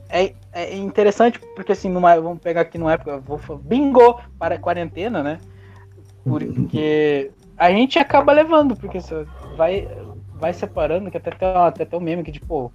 [0.09, 4.59] é, é, interessante porque assim, numa, vamos pegar aqui numa época, vou bingo para a
[4.59, 5.39] quarentena, né?
[6.23, 8.99] Porque a gente acaba levando, porque
[9.57, 9.87] vai
[10.43, 12.69] vai separando, que até tem até, até um meme que, tipo,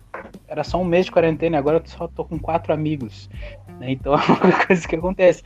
[0.46, 3.28] era só um mês de quarentena e agora eu só tô com quatro amigos.
[3.78, 3.92] Né?
[3.92, 5.42] Então é uma coisa que acontece.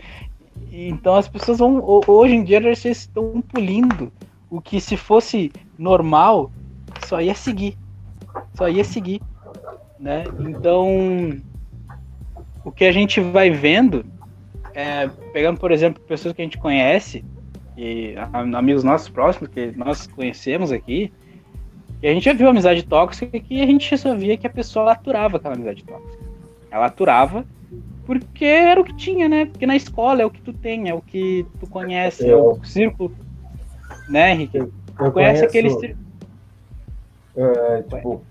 [0.70, 1.82] Então as pessoas vão.
[2.06, 4.12] Hoje em dia elas estão pulindo
[4.48, 6.52] o que se fosse normal
[7.08, 7.76] só ia seguir.
[8.54, 9.20] Só ia seguir.
[9.98, 10.22] Né?
[10.38, 11.42] Então
[12.64, 14.06] o que a gente vai vendo,
[14.74, 17.24] é, pegando por exemplo pessoas que a gente conhece,
[17.76, 18.14] e
[18.54, 21.12] amigos nossos próximos que nós conhecemos aqui,
[22.02, 24.92] e a gente já viu amizade tóxica que a gente só via que a pessoa
[24.92, 26.24] aturava aquela amizade tóxica.
[26.70, 27.44] Ela aturava
[28.04, 29.46] porque era o que tinha, né?
[29.46, 32.42] Porque na escola é o que tu tem, é o que tu conhece, eu, é
[32.42, 33.14] o círculo.
[34.08, 34.58] Né, Henrique?
[34.58, 36.02] Eu, eu conhece conheço, aquele círculo.
[37.36, 38.22] É, tipo,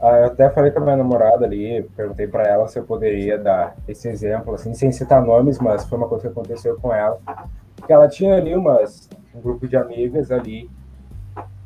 [0.00, 3.74] eu até falei com a minha namorada ali, perguntei pra ela se eu poderia dar
[3.88, 7.18] esse exemplo, assim, sem citar nomes, mas foi uma coisa que aconteceu com ela.
[7.86, 10.68] Que ela tinha ali umas, um grupo de amigas ali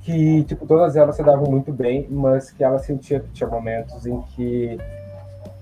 [0.07, 4.07] que, tipo, todas elas se davam muito bem, mas que ela sentia que tinha momentos
[4.07, 4.79] em que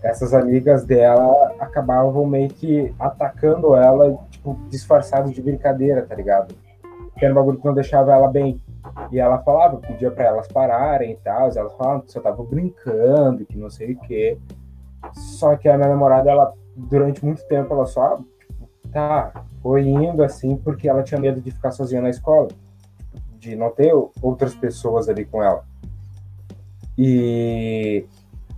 [0.02, 6.54] essas amigas dela acabavam meio que atacando ela, tipo, disfarçado de brincadeira, tá ligado?
[7.16, 8.60] Que era um bagulho que não deixava ela bem.
[9.10, 12.44] E ela falava, pedia para elas pararem e tal, e elas falavam que só tava
[12.44, 14.36] brincando, que não sei o quê.
[15.14, 20.22] Só que a minha namorada, ela, durante muito tempo, ela só, tipo, tá, foi indo
[20.22, 22.48] assim, porque ela tinha medo de ficar sozinha na escola,
[23.44, 25.64] de não ter outras pessoas ali com ela.
[26.96, 28.06] E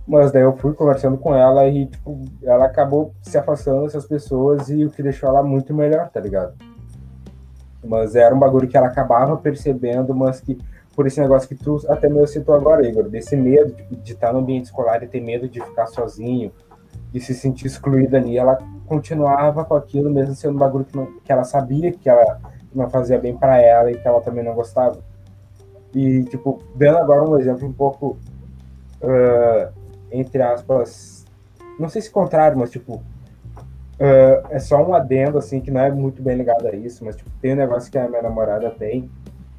[0.07, 4.69] mas daí eu fui conversando com ela e, tipo, ela acabou se afastando dessas pessoas
[4.69, 6.53] e o que deixou ela muito melhor, tá ligado?
[7.83, 10.57] Mas era um bagulho que ela acabava percebendo, mas que,
[10.95, 14.31] por esse negócio que tu até me citou agora, Igor, desse medo de, de estar
[14.31, 16.53] no ambiente escolar e ter medo de ficar sozinho,
[17.11, 21.19] de se sentir excluída ali, ela continuava com aquilo, mesmo sendo um bagulho que, não,
[21.19, 22.39] que ela sabia que ela
[22.73, 24.99] não fazia bem para ela e que ela também não gostava.
[25.93, 28.17] E, tipo, dando agora um exemplo um pouco.
[29.01, 29.71] Uh,
[30.11, 31.25] entre aspas,
[31.79, 35.91] não sei se contrário, mas tipo, uh, é só um adendo, assim, que não é
[35.91, 39.09] muito bem ligado a isso, mas tipo, tem um negócio que a minha namorada tem,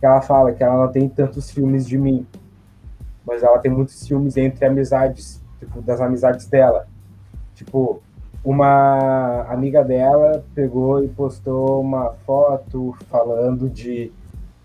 [0.01, 2.27] que ela fala que ela não tem tantos filmes de mim,
[3.27, 6.87] mas ela tem muitos filmes entre amizades, tipo, das amizades dela.
[7.55, 8.01] Tipo,
[8.51, 14.11] uma amiga dela pegou e postou uma foto falando de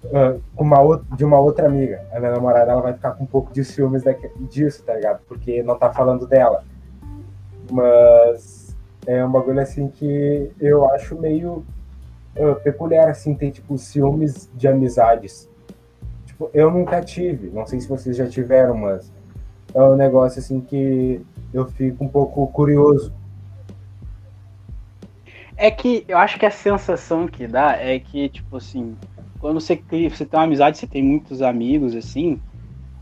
[0.06, 2.02] uh, uma, de uma outra amiga.
[2.14, 4.02] A minha namorada ela vai ficar com um pouco de ciúmes
[4.50, 5.20] disso, tá ligado?
[5.28, 6.64] Porque não tá falando dela.
[7.70, 8.74] Mas
[9.06, 11.66] é um bagulho assim que eu acho meio
[12.38, 15.50] uh, peculiar, assim, ter tipo ciúmes de amizades.
[16.26, 19.12] Tipo, eu nunca tive, não sei se vocês já tiveram, mas
[19.74, 21.22] é um negócio assim que
[21.54, 23.12] eu fico um pouco curioso.
[25.64, 28.98] É que eu acho que a sensação que dá é que, tipo assim,
[29.40, 32.38] quando você cria, você tem uma amizade, você tem muitos amigos, assim,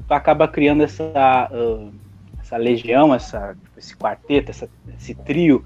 [0.08, 1.92] tu acaba criando essa, uh,
[2.40, 5.66] essa legião, essa, tipo, esse quarteto, essa, esse trio,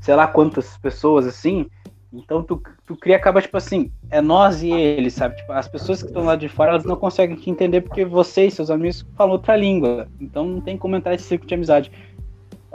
[0.00, 1.66] sei lá quantas pessoas, assim,
[2.12, 5.34] então tu, tu cria, acaba, tipo assim, é nós e eles, sabe?
[5.34, 8.46] Tipo, as pessoas que estão lá de fora, elas não conseguem te entender porque você
[8.46, 11.90] e seus amigos falam outra língua, então não tem como entrar esse ciclo de amizade.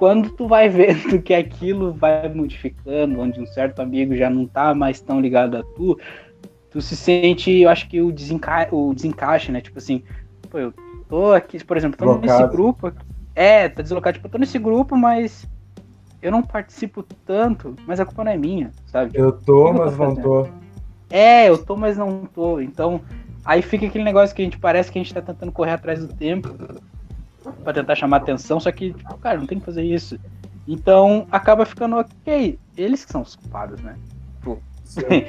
[0.01, 4.73] Quando tu vai vendo que aquilo vai modificando, onde um certo amigo já não tá
[4.73, 5.95] mais tão ligado a tu,
[6.71, 9.61] tu se sente, eu acho que o, desenca o desencaixe, né?
[9.61, 10.01] Tipo assim,
[10.49, 10.73] pô, eu
[11.07, 12.41] tô aqui, por exemplo, tô Deslocado.
[12.41, 12.91] nesse grupo.
[13.35, 15.47] É, tá deslocado, tipo, eu tô nesse grupo, mas
[16.19, 19.11] eu não participo tanto, mas a culpa não é minha, sabe?
[19.13, 20.47] Eu tô, mas não tô.
[21.11, 22.59] É, eu tô, mas não tô.
[22.59, 23.01] Então,
[23.45, 25.99] aí fica aquele negócio que a gente parece que a gente tá tentando correr atrás
[25.99, 26.49] do tempo
[27.63, 30.19] para tentar chamar atenção, só que, tipo, cara, não tem que fazer isso.
[30.67, 32.59] Então, acaba ficando ok.
[32.77, 33.95] Eles que são os culpados, né?
[34.41, 34.57] Pô.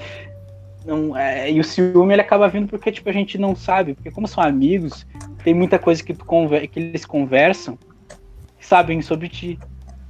[0.84, 4.10] Não, é, e o ciúme ele acaba vindo porque tipo, a gente não sabe, porque
[4.10, 5.06] como são amigos,
[5.44, 7.78] tem muita coisa que, tu conver que eles conversam,
[8.60, 9.58] sabem sobre ti.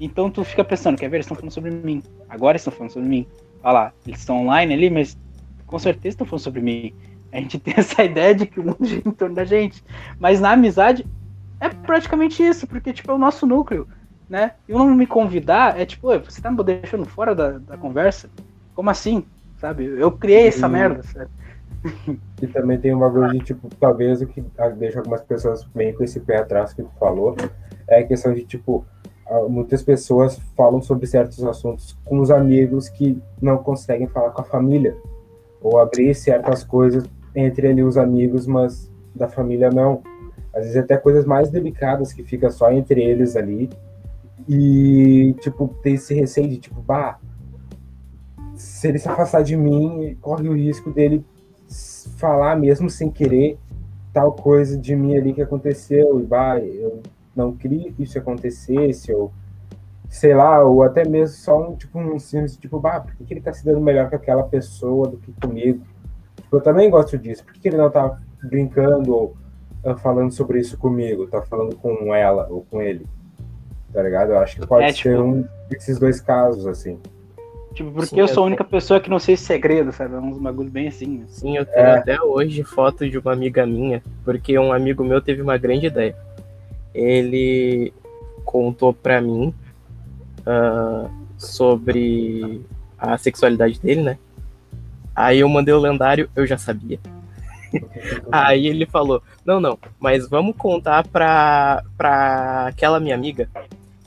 [0.01, 2.03] Então tu fica pensando, quer ver, eles estão falando sobre mim.
[2.29, 3.27] Agora estão falando sobre mim.
[3.63, 5.19] Olha lá, eles estão online ali, mas
[5.67, 6.95] com certeza estão falando sobre mim.
[7.31, 9.85] A gente tem essa ideia de que o mundo gira em torno da gente.
[10.19, 11.05] Mas na amizade
[11.63, 13.87] é praticamente isso, porque tipo, é o nosso núcleo.
[14.29, 14.53] Né?
[14.67, 18.31] E não me convidar é tipo, você tá me deixando fora da, da conversa?
[18.75, 19.27] Como assim?
[19.63, 19.85] sabe?
[19.85, 20.71] Eu criei essa e...
[20.71, 21.31] merda, sabe?
[22.41, 24.45] E também tem uma coisa de, tipo, talvez o que
[24.77, 27.37] deixa algumas pessoas bem com esse pé atrás que tu falou,
[27.89, 28.85] é a questão de, tipo,
[29.49, 34.45] muitas pessoas falam sobre certos assuntos com os amigos que não conseguem falar com a
[34.45, 34.97] família,
[35.61, 40.03] ou abrir certas coisas entre ali os amigos, mas da família não.
[40.55, 43.71] Às vezes até coisas mais delicadas que fica só entre eles ali,
[44.49, 47.19] e, tipo, tem esse receio de, tipo, bah,
[48.55, 51.25] se ele se afastar de mim, corre o risco dele
[52.17, 53.59] falar mesmo sem querer
[54.13, 57.01] tal coisa de mim ali que aconteceu e vai, eu
[57.35, 59.33] não queria que isso acontecesse ou
[60.09, 63.33] sei lá, ou até mesmo só um tipo um simples tipo, bah, por que, que
[63.33, 65.83] ele tá se dando melhor com aquela pessoa do que comigo?
[66.37, 67.43] Tipo, eu também gosto disso.
[67.43, 69.37] Por que, que ele não tá brincando ou
[69.97, 71.27] falando sobre isso comigo?
[71.27, 73.07] Tá falando com ela ou com ele?
[73.93, 74.31] Tá ligado?
[74.31, 75.23] Eu acho que pode é, ser tipo...
[75.23, 76.99] um desses dois casos, assim.
[77.75, 80.15] Tipo, porque Sim, eu sou a única pessoa que não sei segredo, sabe?
[80.15, 81.19] É uns bagulho bem assim.
[81.19, 81.25] Né?
[81.29, 81.99] Sim, eu tenho é.
[81.99, 86.15] até hoje foto de uma amiga minha, porque um amigo meu teve uma grande ideia.
[86.95, 87.93] Ele
[88.45, 89.55] contou pra mim
[90.41, 92.61] uh, sobre
[92.99, 94.19] a sexualidade dele, né?
[95.15, 96.99] Aí eu mandei o lendário, eu já sabia.
[98.31, 103.49] Aí ele falou: Não, não, mas vamos contar pra, pra aquela minha amiga.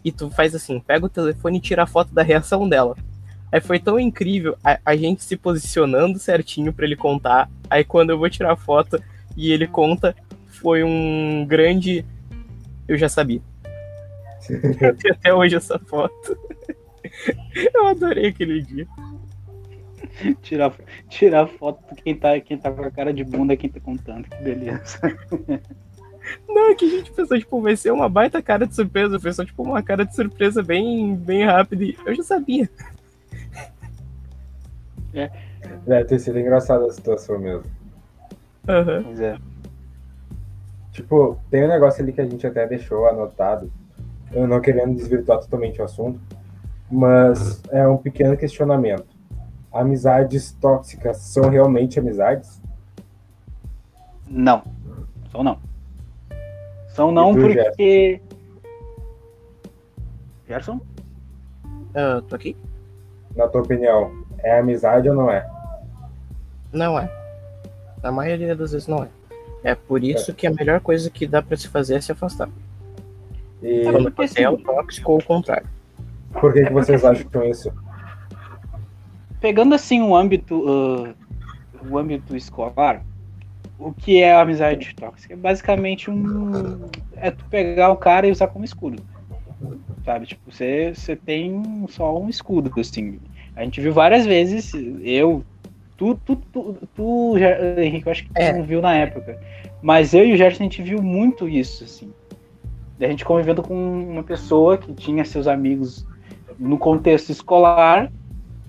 [0.03, 2.95] E tu faz assim: pega o telefone e tira a foto da reação dela.
[3.51, 7.49] Aí foi tão incrível a, a gente se posicionando certinho pra ele contar.
[7.69, 9.01] Aí quando eu vou tirar a foto
[9.35, 10.15] e ele conta,
[10.47, 12.05] foi um grande.
[12.87, 13.41] Eu já sabia.
[14.49, 16.37] Eu tenho até hoje essa foto.
[17.73, 18.87] Eu adorei aquele dia.
[20.41, 20.73] Tirar,
[21.09, 23.79] tirar foto de quem tá, quem tá com a cara de bunda é quem tá
[23.79, 24.29] contando.
[24.29, 24.99] Que beleza.
[26.47, 29.19] Não, é que a gente pensou, tipo, vai ser uma baita cara de surpresa.
[29.19, 31.83] Foi só, tipo, uma cara de surpresa bem, bem rápida.
[31.83, 32.69] E eu já sabia.
[35.85, 37.65] Deve ter sido engraçada a situação mesmo.
[38.67, 39.03] Aham.
[39.03, 39.37] Pois é.
[40.91, 43.71] Tipo, tem um negócio ali que a gente até deixou anotado.
[44.31, 46.19] Eu não querendo desvirtuar totalmente o assunto,
[46.89, 49.14] mas é um pequeno questionamento.
[49.79, 52.61] Amizades tóxicas são realmente amizades?
[54.25, 54.63] Não.
[55.29, 55.59] São não.
[56.87, 58.21] São não tu, porque.
[60.47, 60.79] Gerson?
[61.93, 62.55] Ah, tô aqui?
[63.35, 65.45] Na tua opinião, é amizade ou não é?
[66.71, 67.11] Não é.
[68.01, 69.09] Na maioria das vezes não é.
[69.61, 72.47] É por isso que a melhor coisa que dá pra se fazer é se afastar.
[73.61, 75.67] E É, Quando porque você é o assim- tóxico ou o contrário.
[76.39, 77.73] por que, É que vocês acham isso?
[79.45, 80.65] Pegando assim o âmbito.
[80.67, 81.13] ah,
[81.87, 83.03] o âmbito escolar,
[83.77, 85.35] o que é a amizade tóxica?
[85.35, 86.89] É basicamente um.
[87.15, 89.03] É tu pegar o cara e usar como escudo.
[90.03, 90.25] Sabe?
[90.25, 93.19] Tipo, você, você tem só um escudo, assim.
[93.55, 94.73] A gente viu várias vezes,
[95.03, 95.43] eu.
[95.95, 98.51] Tu, tu, tu, tu Ger- Henrique, eu acho que tu É.
[98.51, 99.39] não viu na época.
[99.79, 102.11] Mas eu e o Gerson, a gente viu muito isso, assim.
[102.97, 103.75] Da gente convivendo com
[104.09, 106.03] uma pessoa que tinha seus amigos
[106.57, 108.11] no contexto escolar,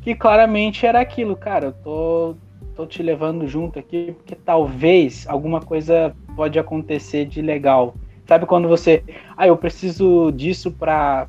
[0.07, 2.37] que claramente era aquilo, cara, eu tô,
[2.77, 7.93] tô te levando junto aqui porque talvez alguma coisa pode acontecer de legal.
[8.25, 9.03] Sabe quando você,
[9.37, 11.27] ah, eu preciso disso pra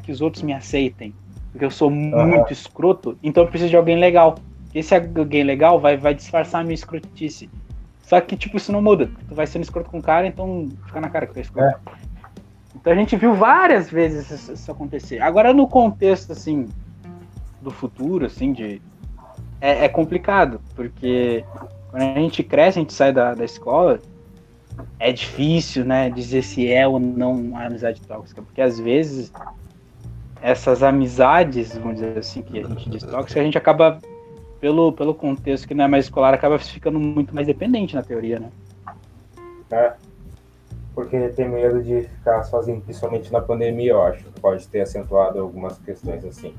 [0.00, 1.12] que os outros me aceitem,
[1.50, 4.36] porque eu sou muito escroto, então eu preciso de alguém legal.
[4.72, 7.50] Esse alguém legal vai, vai disfarçar a minha escrotice.
[8.02, 9.10] Só que, tipo, isso não muda.
[9.28, 11.80] Tu vai sendo escroto com o cara, então fica na cara que tu é escroto.
[12.76, 15.20] Então a gente viu várias vezes isso, isso acontecer.
[15.20, 16.68] Agora, no contexto, assim,
[17.64, 18.80] do futuro, assim, de.
[19.60, 21.44] É, é complicado, porque
[21.90, 23.98] quando a gente cresce, a gente sai da, da escola,
[24.98, 29.32] é difícil, né, dizer se é ou não uma amizade tóxica, porque às vezes
[30.42, 33.98] essas amizades, vamos dizer assim, que a gente diz tóxica, a gente acaba,
[34.60, 38.38] pelo, pelo contexto que não é mais escolar, acaba ficando muito mais dependente na teoria,
[38.38, 38.50] né?
[39.70, 39.94] É.
[40.94, 44.24] Porque tem medo de ficar sozinho, principalmente na pandemia, eu acho.
[44.40, 46.54] Pode ter acentuado algumas questões assim.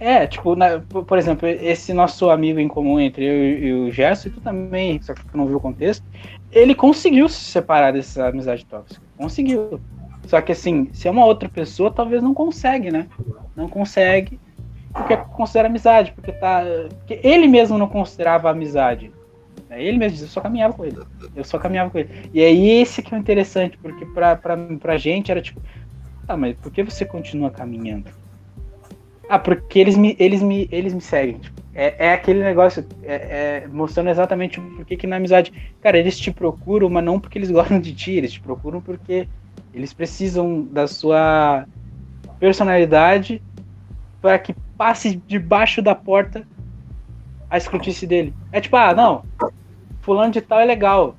[0.00, 4.28] É, tipo, na- por exemplo, esse nosso amigo em comum entre eu e o Gerson,
[4.28, 6.04] e tu também, só que tu não viu o contexto,
[6.52, 9.04] ele conseguiu se separar dessa amizade tóxica.
[9.16, 9.80] Conseguiu.
[10.26, 13.08] Só que assim, se é uma outra pessoa, talvez não consegue, né?
[13.56, 14.40] Não consegue,
[14.92, 16.62] porque considera amizade, porque tá.
[16.98, 19.12] Porque ele mesmo não considerava amizade.
[19.68, 19.82] né?
[19.82, 20.98] Ele mesmo dizia, eu só caminhava com ele.
[21.34, 22.30] Eu só caminhava com ele.
[22.32, 25.60] E aí esse que é o interessante, porque pra, pra, pra gente era tipo,
[26.28, 28.10] ah, mas por que você continua caminhando?
[29.28, 31.38] Ah, porque eles me, eles me, eles me seguem.
[31.38, 35.52] Tipo, é, é aquele negócio, é, é mostrando exatamente por que na amizade.
[35.82, 39.28] Cara, eles te procuram, mas não porque eles gostam de ti, eles te procuram porque
[39.72, 41.66] eles precisam da sua
[42.40, 43.42] personalidade
[44.20, 46.46] para que passe debaixo da porta
[47.50, 48.34] a escrutice dele.
[48.50, 49.24] É tipo, ah, não,
[50.00, 51.16] fulano de tal é legal,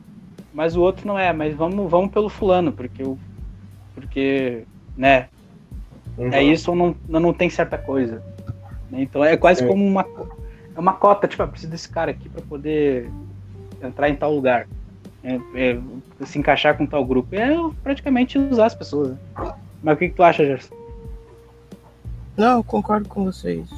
[0.53, 3.17] mas o outro não é, mas vamos, vamos pelo fulano, porque o.
[3.95, 4.63] Porque,
[4.95, 5.27] né,
[6.19, 6.33] Uhum.
[6.33, 8.21] é isso ou não, não, tem certa coisa.
[8.91, 9.01] né?
[9.01, 9.67] Então é quase Sim.
[9.67, 10.05] como uma,
[10.75, 13.09] é uma cota, tipo, ah, preciso desse cara aqui para poder
[13.81, 14.67] entrar em tal lugar.
[15.23, 15.79] É, é,
[16.25, 17.35] se encaixar com tal grupo.
[17.35, 17.49] É
[17.83, 19.11] praticamente usar as pessoas.
[19.11, 19.17] Né?
[19.81, 20.75] Mas o que, que tu acha, Gerson?
[22.37, 23.69] Não, eu concordo com vocês.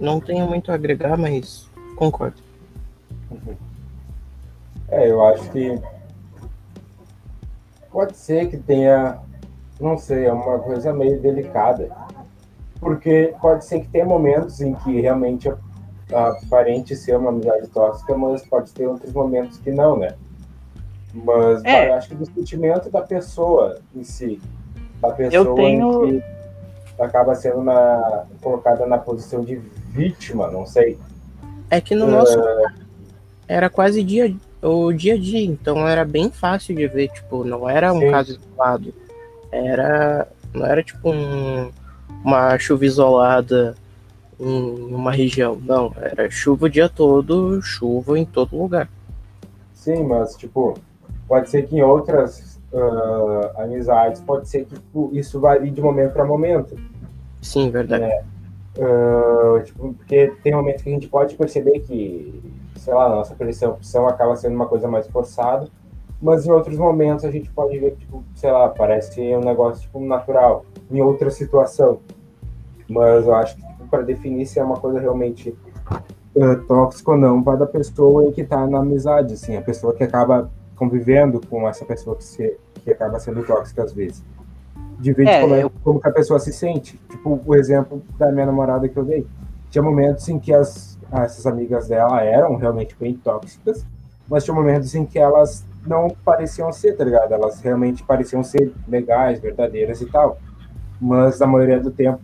[0.00, 2.40] Não tenho muito a agregar, mas concordo.
[4.88, 5.80] É, eu acho que
[7.90, 9.18] pode ser que tenha,
[9.80, 11.90] não sei, é uma coisa meio delicada.
[12.78, 15.52] Porque pode ser que tenha momentos em que realmente
[16.12, 20.14] aparente ser uma amizade tóxica, mas pode ter outros momentos que não, né?
[21.12, 21.88] Mas É.
[21.90, 24.40] eu acho que do sentimento da pessoa em si,
[25.00, 30.98] da pessoa tenho- em que acaba sendo na, colocada na posição de vítima, não sei.
[31.70, 32.38] É que no nosso
[33.46, 37.68] era quase dia, o dia a dia, então era bem fácil de ver, tipo, não
[37.68, 38.10] era um Sim.
[38.10, 38.94] caso isolado.
[39.52, 41.70] Era, não era tipo um-
[42.24, 43.74] uma chuva isolada
[44.38, 48.88] em uma região, não, era chuva o dia todo, chuva em todo lugar.
[49.74, 50.74] Sim, mas, tipo,
[51.28, 56.12] pode ser que em outras ah, amizades, pode ser que tipo, isso varie de momento
[56.12, 56.76] para momento.
[57.42, 58.04] Sim, verdade.
[58.04, 58.22] É.
[58.78, 62.42] Ah, tipo, porque tem momentos que a gente pode perceber que,
[62.76, 65.68] sei lá, a nossa percepção acaba sendo uma coisa mais forçada,
[66.20, 69.82] mas em outros momentos a gente pode ver que, tipo, sei lá, parece um negócio
[69.82, 72.00] tipo, natural, em outra situação.
[72.88, 75.56] Mas eu acho que tipo, para definir se é uma coisa realmente
[76.34, 80.02] uh, tóxica ou não, vai da pessoa que está na amizade, assim, a pessoa que
[80.04, 84.22] acaba convivendo com essa pessoa que, se, que acaba sendo tóxica às vezes.
[84.98, 86.98] De ver É, como, é- eu- como que a pessoa se sente.
[87.08, 89.26] Tipo, o exemplo da minha namorada que eu dei.
[89.70, 93.86] Tinha momentos em que as, essas amigas dela eram realmente bem tóxicas,
[94.28, 97.32] mas tinha momentos em que elas não pareciam ser, tá ligado?
[97.32, 100.38] Elas realmente pareciam ser legais, verdadeiras e tal.
[101.00, 102.20] Mas a maioria do tempo,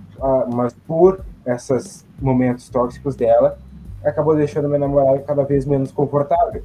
[0.52, 3.58] mas por esses momentos tóxicos dela,
[4.04, 6.62] acabou deixando minha namorada cada vez menos confortável.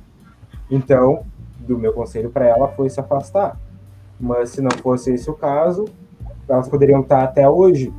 [0.69, 1.25] Então,
[1.59, 3.57] do meu conselho para ela foi se afastar.
[4.19, 5.85] Mas se não fosse esse o caso,
[6.47, 7.93] elas poderiam estar até hoje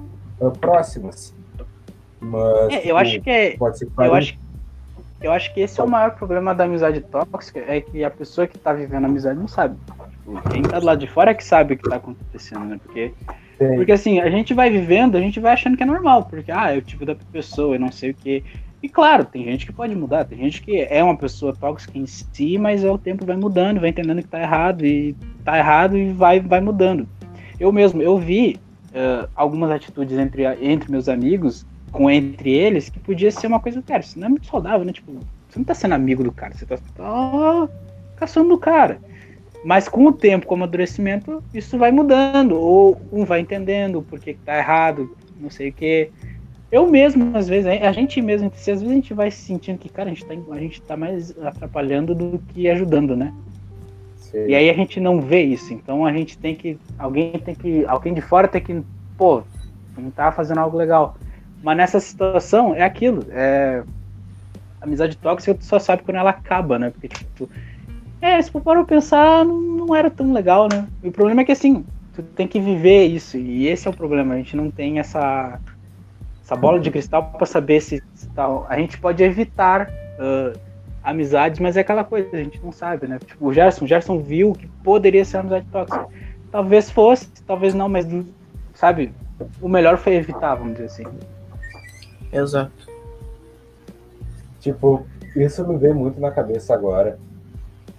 [0.61, 1.34] próximas.
[2.20, 4.38] Mas É, eu tipo, acho que é, pode ser eu acho,
[5.23, 8.47] eu acho que esse é o maior problema da amizade tóxica, é que a pessoa
[8.47, 9.77] que tá vivendo a amizade não sabe.
[9.87, 12.81] Tipo, quem tá do lado de fora é que sabe o que tá acontecendo, né?
[12.83, 13.12] Porque,
[13.77, 16.75] porque assim, a gente vai vivendo, a gente vai achando que é normal, porque, ah,
[16.75, 18.43] é o tipo da pessoa, eu não sei o quê.
[18.83, 22.07] E claro, tem gente que pode mudar, tem gente que é uma pessoa tóxica em
[22.07, 25.14] si, mas o tempo vai mudando, vai entendendo que tá errado, e
[25.45, 27.09] tá errado e vai, vai mudando.
[27.61, 28.59] Eu mesmo, eu vi
[28.93, 33.82] eh, algumas atitudes entre, entre meus amigos, com entre eles, que podia ser uma coisa,
[33.82, 34.93] cara, isso não é muito saudável, né?
[34.93, 35.12] Tipo,
[35.49, 37.68] você não tá sendo amigo do cara, você tá, tá
[38.16, 38.99] caçando do cara.
[39.64, 42.59] Mas com o tempo, com o amadurecimento, isso vai mudando.
[42.59, 46.11] Ou um vai entendendo o porquê que tá errado, não sei o quê.
[46.70, 49.90] Eu mesmo, às vezes, a gente mesmo, às vezes a gente vai se sentindo que,
[49.90, 53.32] cara, a gente tá, a gente tá mais atrapalhando do que ajudando, né?
[54.16, 54.47] Sim.
[54.47, 55.72] E aí a gente não vê isso.
[55.74, 56.78] Então a gente tem que.
[56.99, 57.84] Alguém tem que.
[57.84, 58.82] Alguém de fora tem que.
[59.18, 59.43] Pô,
[59.97, 61.16] não tá fazendo algo legal.
[61.63, 63.25] Mas nessa situação é aquilo.
[63.31, 63.83] É.
[64.81, 66.91] Amizade tóxica tu só sabe quando ela acaba, né?
[66.91, 67.49] Porque, tipo,
[68.21, 70.89] é, se for para pensar, não, era tão legal, né?
[71.03, 71.85] E o problema é que assim,
[72.15, 73.37] tu tem que viver isso.
[73.37, 74.35] E esse é o problema.
[74.35, 75.61] A gente não tem essa.
[76.45, 78.67] Essa bola de cristal para saber se, se tal.
[78.69, 79.89] A gente pode evitar
[80.19, 80.53] ah,
[81.03, 83.19] amizades, mas é aquela coisa, a gente não sabe, né?
[83.19, 86.07] Tipo, o Gerson, o Gerson viu que poderia ser uma amizade tóxica.
[86.51, 88.07] Talvez fosse, talvez não, mas
[88.75, 89.13] sabe,
[89.61, 91.05] o melhor foi evitar, vamos dizer assim.
[92.33, 92.72] Exato.
[94.61, 95.05] Tipo,
[95.37, 97.18] isso me veio muito na cabeça agora.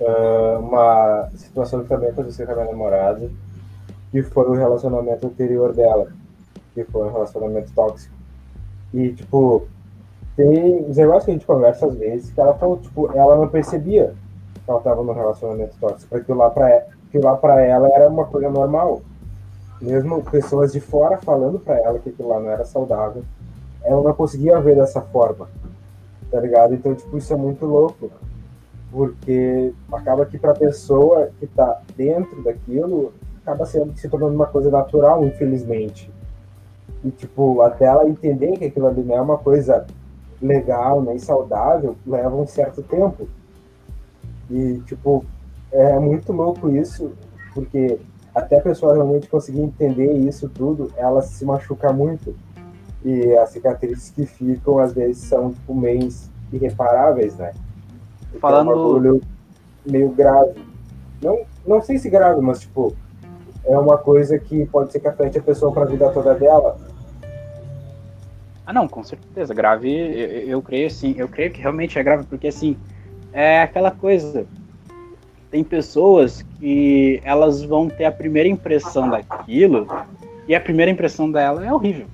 [0.01, 3.29] Ah, uma situação que também aconteceu com a minha namorada,
[4.11, 6.07] que foi o relacionamento anterior dela,
[6.73, 8.13] que foi um relacionamento tóxico.
[8.93, 9.67] E, tipo,
[10.35, 13.47] tem os negócios que a gente conversa às vezes, que ela falou, tipo, ela não
[13.47, 14.13] percebia
[14.53, 16.15] que ela estava num relacionamento tóxico.
[16.15, 16.67] Aquilo lá pra,
[17.07, 19.01] aquilo lá pra ela era uma coisa normal.
[19.81, 23.23] Mesmo pessoas de fora falando pra ela que aquilo lá não era saudável,
[23.83, 25.47] ela não conseguia ver dessa forma
[26.33, 26.73] tá ligado?
[26.73, 28.09] Então, tipo, isso é muito louco,
[28.91, 33.13] porque acaba que pra pessoa que tá dentro daquilo,
[33.43, 36.11] acaba sendo, se tornando uma coisa natural, infelizmente.
[37.03, 39.85] E, tipo, até ela entender que aquilo ali não é uma coisa
[40.41, 43.27] legal, nem saudável, leva um certo tempo.
[44.49, 45.23] E, tipo,
[45.71, 47.11] é muito louco isso,
[47.53, 47.99] porque
[48.33, 52.35] até a pessoa realmente conseguir entender isso tudo, ela se machuca muito.
[53.03, 56.07] E as cicatrizes que ficam, às vezes, são, tipo, meio
[56.51, 57.51] irreparáveis, né?
[58.29, 59.21] Então, Falando- É um bagulho
[59.85, 60.61] meio grave.
[61.21, 62.95] Não, não sei se grave, mas, tipo,
[63.65, 66.77] é uma coisa que pode ser que afete a pessoa pra vida toda dela.
[68.65, 72.23] Ah, não, com certeza, grave, eu, eu creio sim, eu creio que realmente é grave,
[72.25, 72.77] porque assim,
[73.33, 74.45] é aquela coisa,
[75.51, 79.85] tem pessoas que elas vão ter a primeira impressão daquilo,
[80.47, 82.07] e a primeira impressão dela é horrível,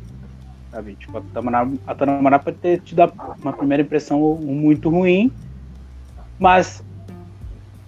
[0.80, 0.96] sabe?
[0.96, 5.32] Tipo, a namorada, a namorada pode ter te dado uma primeira impressão muito ruim,
[6.40, 6.84] mas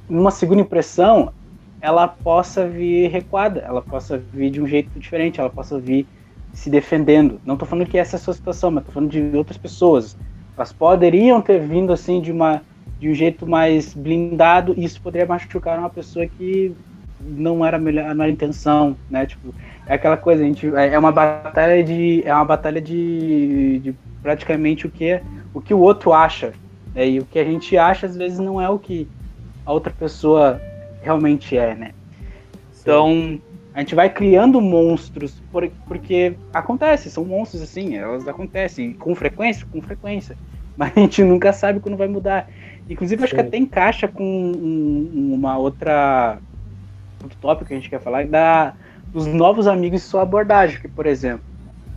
[0.09, 1.31] numa segunda impressão,
[1.79, 6.05] ela possa vir recuada, ela possa vir de um jeito diferente, ela possa vir
[6.53, 7.39] se defendendo.
[7.45, 10.17] Não tô falando que essa é a sua situação, mas tô falando de outras pessoas.
[10.57, 12.61] Elas poderiam ter vindo assim de uma
[12.99, 16.71] de um jeito mais blindado e isso poderia machucar uma pessoa que
[17.19, 19.25] não era melhor, a intenção, né?
[19.25, 19.55] Tipo,
[19.91, 23.99] é aquela coisa, a gente é é uma batalha de é uma batalha de, de
[24.21, 25.21] praticamente o que
[25.53, 26.53] o que o outro acha,
[26.93, 27.07] né?
[27.09, 29.11] E o que a gente acha às vezes não é o que
[29.65, 30.59] a outra pessoa
[31.01, 31.93] realmente é, né?
[32.81, 33.41] Então,
[33.73, 39.65] a gente vai criando monstros, por- porque acontece, são monstros assim, elas acontecem com frequência,
[39.69, 40.37] com frequência.
[40.75, 42.47] mas a gente nunca sabe quando vai mudar.
[42.89, 43.47] Inclusive, acho que Sim.
[43.47, 46.41] até encaixa com um- uma outra
[47.23, 48.75] outro tópico que a gente quer falar, da,
[49.13, 51.43] dos novos amigos e sua abordagem, que, por exemplo,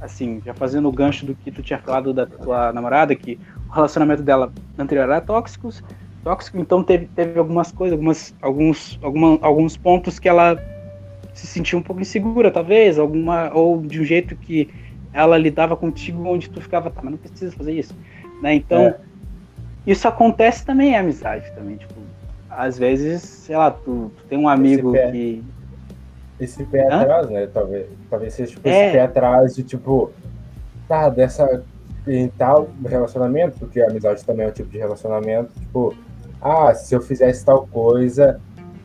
[0.01, 3.39] assim, já fazendo o gancho do que tu tinha falado da tua namorada, que
[3.69, 5.83] o relacionamento dela anterior era tóxicos,
[6.23, 10.59] tóxico, então teve, teve algumas coisas, algumas, alguns, alguma, alguns pontos que ela
[11.33, 14.71] se sentia um pouco insegura, talvez, alguma, ou de um jeito que
[15.13, 17.95] ela lidava contigo onde tu ficava, tá, mas não precisa fazer isso,
[18.43, 18.55] né?
[18.55, 18.97] Então, É.
[19.87, 21.95] isso acontece também em amizade também, tipo,
[22.51, 25.43] às vezes, sei lá, tu, tu tem um amigo que
[26.45, 27.01] Esse pé Hã?
[27.01, 27.47] atrás, né?
[27.53, 28.85] Talvez, talvez seja tipo, É.
[28.87, 30.11] esse pé atrás de tipo,
[30.89, 31.63] tá, dessa
[32.07, 35.95] em tal relacionamento, porque a amizade também é um tipo de relacionamento, tipo,
[36.41, 38.39] ah, se eu fizesse tal coisa,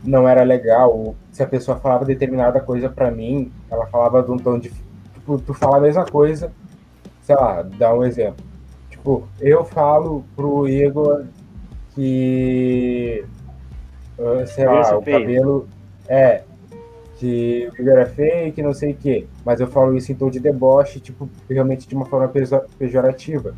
[0.03, 0.97] não era legal.
[0.97, 4.69] Ou Se a pessoa falava determinada coisa pra mim, ela falava de um tom de.
[5.13, 6.51] Tipo, tu fala a mesma coisa,
[7.21, 8.45] sei lá, dá um exemplo.
[8.89, 11.25] Tipo, eu falo pro Igor
[11.93, 13.25] que.
[14.19, 15.67] ah, sei lá, o cabelo.
[16.07, 16.43] É.
[17.19, 19.27] Que o é feio, que não sei o quê.
[19.45, 23.53] Mas eu falo isso em tom de deboche, tipo, realmente de uma forma pejo- pejorativa.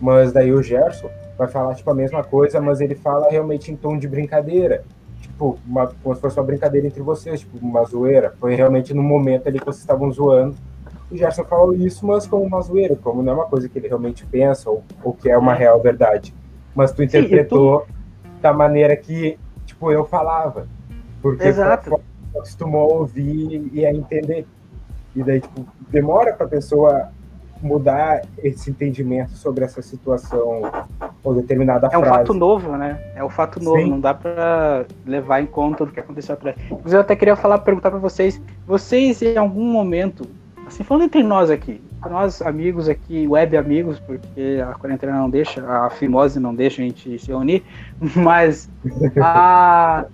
[0.00, 3.76] Mas daí o Gerson vai falar, tipo, a mesma coisa, mas ele fala realmente em
[3.76, 4.84] tom de brincadeira.
[5.20, 8.34] Tipo, uma, como se fosse uma brincadeira entre vocês, tipo, uma zoeira.
[8.40, 10.56] Foi realmente no momento ali que vocês estavam zoando.
[11.10, 13.88] O Gerson falou isso, mas como uma zoeira, como não é uma coisa que ele
[13.88, 16.34] realmente pensa ou, ou que é uma real verdade.
[16.74, 17.86] Mas tu Sim, interpretou
[18.40, 20.66] da maneira que, tipo, eu falava.
[21.20, 22.00] Porque Exato.
[22.34, 24.46] Acostumou a ouvir e a entender.
[25.14, 27.08] E daí, tipo, demora pra pessoa
[27.62, 30.62] mudar esse entendimento sobre essa situação
[31.22, 32.18] ou determinada É um frase.
[32.18, 33.00] fato novo, né?
[33.14, 33.90] É um fato novo, Sim.
[33.90, 36.56] não dá pra levar em conta o que aconteceu atrás.
[36.66, 40.26] Inclusive, eu até queria falar, perguntar pra vocês, vocês em algum momento,
[40.66, 41.80] assim, falando entre nós aqui,
[42.10, 46.84] nós amigos aqui, web amigos, porque a quarentena não deixa, a fimose não deixa a
[46.84, 47.62] gente se unir,
[48.14, 48.68] mas
[49.22, 50.04] a,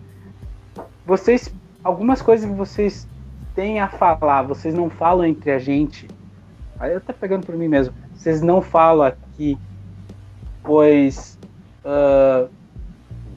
[1.04, 1.52] vocês,
[1.82, 3.06] algumas coisas que vocês
[3.54, 6.08] têm a falar, vocês não falam entre a gente,
[6.78, 9.58] aí eu tô pegando por mim mesmo, vocês não falam aqui
[10.62, 11.38] pois
[11.84, 12.46] ah,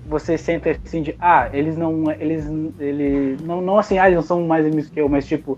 [0.06, 2.46] você sente assim de ah eles não eles
[2.80, 5.58] ele não não assim ah eles não são mais amigos que eu mas tipo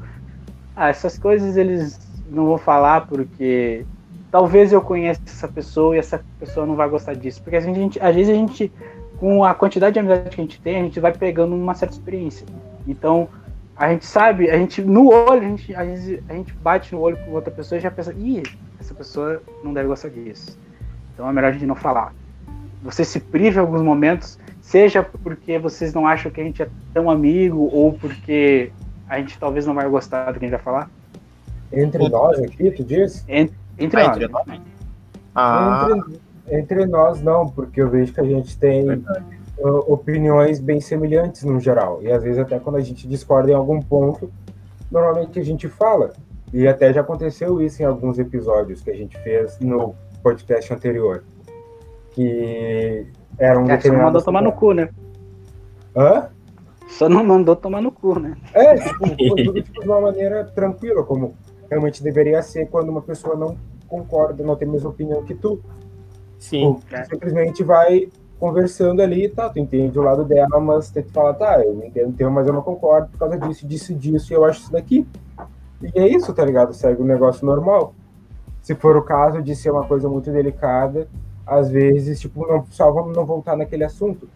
[0.75, 3.85] ah essas coisas eles não vão falar porque
[4.31, 7.99] talvez eu conheça essa pessoa e essa pessoa não vai gostar disso porque a gente
[7.99, 8.71] às vezes a gente
[9.17, 11.95] com a quantidade de amizade que a gente tem a gente vai pegando uma certa
[11.95, 12.45] experiência
[12.87, 13.27] então
[13.75, 17.01] a gente sabe a gente no olho a gente às vezes a gente bate no
[17.01, 18.43] olho com outra pessoa e já pensa ih
[18.79, 20.57] essa pessoa não deve gostar disso
[21.15, 22.13] então é melhor a gente não falar.
[22.83, 26.69] Você se priva em alguns momentos, seja porque vocês não acham que a gente é
[26.93, 28.71] tão amigo, ou porque
[29.09, 30.89] a gente talvez não vai gostar do que a gente vai falar.
[31.71, 33.25] Entre nós aqui, tu diz?
[33.27, 33.55] Entre
[34.01, 34.17] Ah, nós.
[34.17, 34.61] entre nós?
[35.33, 36.19] Ah, Entre,
[36.51, 39.34] entre nós não, porque eu vejo que a gente tem verdade.
[39.59, 42.01] Uh, opiniões bem semelhantes no geral.
[42.01, 44.31] E às vezes até quando a gente discorda em algum ponto,
[44.91, 46.13] normalmente a gente fala.
[46.53, 51.23] E até já aconteceu isso em alguns episódios que a gente fez no podcast anterior.
[52.11, 54.89] Que era um É, só não mandou tomar no cu, né?
[55.95, 56.29] Hã?
[56.87, 58.37] Só não mandou tomar no cu, né?
[58.53, 61.35] É, tipo, tudo tipo, de uma maneira tranquila, como
[61.69, 65.59] realmente deveria ser quando uma pessoa não concorda, não tem a mesma opinião que tu.
[66.37, 66.77] sim.
[66.89, 69.49] Tu simplesmente vai conversando ali, tá?
[69.49, 72.53] Tu entende o lado dela, mas tem que falar, tá, eu entendo teu, mas eu
[72.53, 75.07] não concordo por causa disso, disso, disso, e eu acho isso daqui.
[75.81, 76.73] E é isso, tá ligado?
[76.73, 77.93] Segue o negócio normal.
[78.61, 81.07] Se for o caso de ser uma coisa muito delicada,
[81.45, 84.27] às vezes, tipo, não, só vamos não voltar naquele assunto.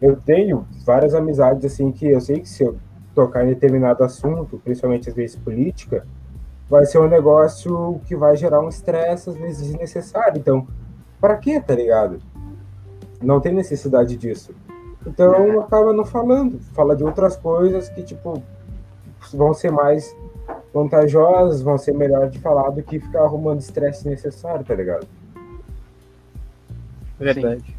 [0.00, 2.76] Eu tenho várias amizades, assim, que eu sei que se eu
[3.14, 6.06] tocar em determinado assunto, principalmente às vezes política,
[6.68, 10.38] vai ser um negócio que vai gerar um estresse, às vezes, desnecessário.
[10.38, 10.66] Então,
[11.20, 12.20] para quê, tá ligado?
[13.22, 14.54] Não tem necessidade disso.
[15.06, 16.58] Então, acaba não falando.
[16.74, 18.42] Fala de outras coisas que, tipo,
[19.32, 20.14] vão ser mais
[20.74, 25.06] vantajosas, vão ser melhor de falar do que ficar arrumando estresse necessário, tá ligado?
[27.18, 27.76] Verdade.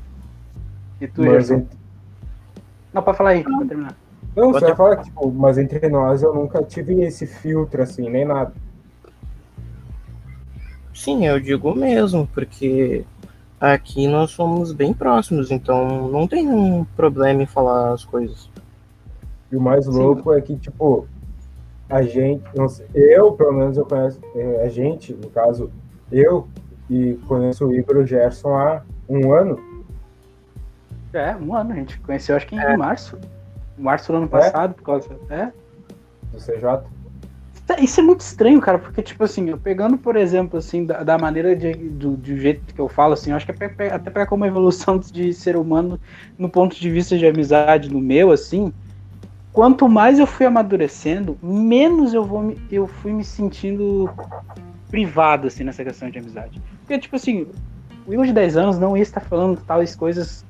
[0.99, 1.53] E tu, Mas, Gerson?
[1.55, 1.67] en-
[2.93, 3.95] Não, pode falar aí, pra terminar.
[4.35, 7.83] não, Pode- você vai falar que, tipo, mas entre nós eu nunca tive esse filtro,
[7.83, 8.51] assim, nem nada.
[10.93, 13.05] Sim, eu digo mesmo, porque
[13.59, 18.49] aqui nós somos bem próximos, então não tem um problema em falar as coisas.
[19.51, 21.07] E o mais louco é que, tipo,
[21.89, 25.71] a gente, não sei, eu, pelo menos, eu conheço, é, a gente, no caso,
[26.11, 26.47] eu,
[26.89, 29.57] e conheço o Igor e o Gerson há um ano.
[31.13, 32.75] É, um ano, a gente conheceu acho que em É.
[32.77, 33.17] março.
[33.77, 35.09] Março do ano passado, por causa.
[35.29, 35.51] É?
[36.31, 36.83] do CJ.
[37.69, 41.03] É, isso é muito estranho, cara, porque, tipo assim, eu pegando, por exemplo, assim, da,
[41.03, 44.09] da maneira de, do, do jeito que eu falo, assim, eu acho que é até
[44.09, 45.99] pegar como evolução de ser humano
[46.37, 48.71] no ponto de vista de amizade, no meu, assim,
[49.51, 54.09] quanto mais eu fui amadurecendo, menos eu, vou me, eu fui me sentindo
[54.89, 56.61] privado, assim, nessa questão de amizade.
[56.79, 57.47] Porque, tipo assim,
[58.05, 60.45] o Will de 10 anos não ia estar falando tais coisas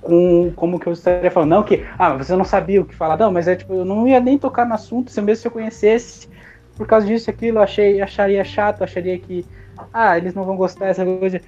[0.00, 1.50] com como que eu estaria falando.
[1.50, 3.16] Não que, ah, você não sabia o que falar.
[3.16, 5.52] Não, mas é tipo, eu não ia nem tocar no assunto, se mesmo se eu
[5.52, 6.28] conhecesse,
[6.76, 9.44] por causa disso aquilo, achei, acharia chato, acharia que,
[9.92, 11.40] ah, eles não vão gostar dessa coisa.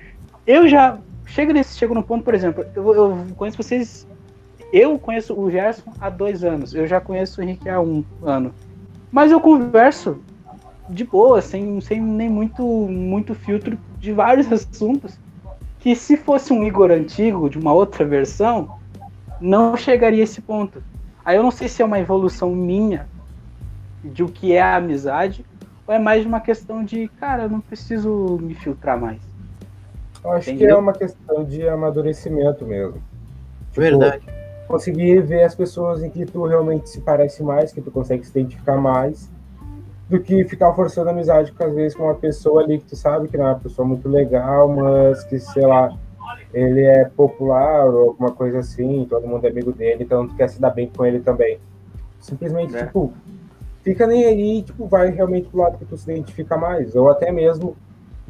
[0.46, 4.07] Eu já chego nesse, chego no ponto, por exemplo, eu, eu conheço vocês,
[4.72, 8.53] eu conheço o Gerson há dois anos, eu já conheço o Henrique há um ano.
[9.11, 10.20] Mas eu converso
[10.88, 15.18] de boa, sem, sem nem muito, muito filtro de vários assuntos
[15.82, 18.78] que se fosse um Igor antigo, de uma outra versão,
[19.40, 20.80] não chegaria a esse ponto.
[21.24, 23.08] Aí eu não sei se é uma evolução minha
[24.04, 25.44] de o que é a amizade,
[25.84, 29.20] ou é mais uma questão de, cara, eu não preciso me filtrar mais.
[30.22, 30.76] Eu acho que Entendeu?
[30.76, 33.02] é uma questão de amadurecimento mesmo.
[33.70, 34.24] Tipo, Verdade.
[34.68, 38.30] Conseguir ver as pessoas em que tu realmente se parece mais, que tu consegue se
[38.30, 39.28] identificar mais,
[40.09, 43.28] do que ficar forçando amizade com, às vezes, com uma pessoa ali que tu sabe
[43.28, 45.96] que não é uma pessoa muito legal, mas que, sei lá,
[46.53, 50.48] ele é popular ou alguma coisa assim, todo mundo é amigo dele, então tu quer
[50.48, 51.59] se dar bem com ele também.
[52.20, 52.86] Simplesmente, É.
[52.86, 53.12] tipo,
[53.82, 57.32] fica nem aí, tipo, vai realmente pro lado que tu se identifica mais, ou até
[57.32, 57.76] mesmo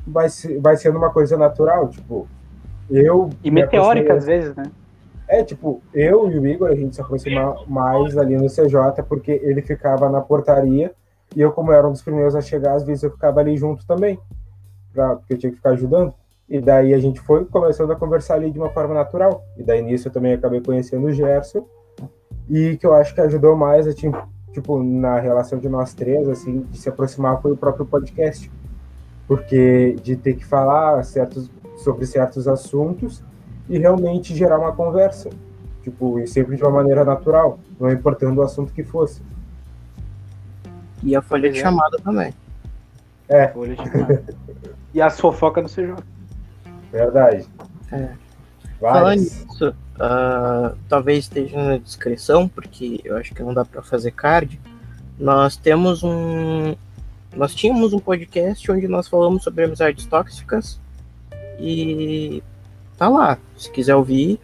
[0.06, 0.28] vai,
[0.60, 2.28] vai sendo uma coisa natural, tipo,
[2.90, 3.30] eu...
[3.42, 4.64] E me meteórica, às vezes, né?
[5.28, 9.40] é, tipo, eu e o Igor, a gente se aproxima mais ali no CJ, porque
[9.42, 10.92] ele ficava na portaria,
[11.34, 13.86] e eu, como era um dos primeiros a chegar, às vezes eu ficava ali junto
[13.86, 14.18] também,
[14.92, 16.12] pra, porque eu tinha que ficar ajudando.
[16.48, 19.42] E daí a gente foi começando a conversar ali de uma forma natural.
[19.56, 21.66] E daí nisso eu também acabei conhecendo o Gerson,
[22.48, 24.10] e que eu acho que ajudou mais, a, ti-
[24.52, 28.50] tipo, na relação de nós três, assim, de se aproximar foi o próprio podcast.
[29.26, 33.24] Porque de ter que falar certos, sobre certos assuntos
[33.68, 35.30] e realmente gerar uma conversa.
[35.80, 39.22] Tipo, e sempre de uma maneira natural, não importando o assunto que fosse.
[41.02, 41.62] E a folha de é.
[41.62, 42.34] chamada também.
[43.52, 44.24] Folha de chamada.
[44.94, 46.04] e as fofocas do CJ.
[46.92, 47.46] Verdade.
[47.90, 48.10] É.
[48.78, 49.44] Falando Várias.
[49.44, 54.60] nisso, ah, talvez esteja na descrição, porque eu acho que não dá pra fazer card.
[55.18, 56.74] Nós temos um.
[57.34, 60.80] Nós tínhamos um podcast onde nós falamos sobre amizades tóxicas.
[61.58, 62.42] E
[62.98, 63.38] tá lá.
[63.56, 64.40] Se quiser ouvir,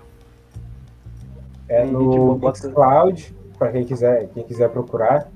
[1.68, 5.28] É no tipo, Mixcloud, para quem quiser, quem quiser procurar.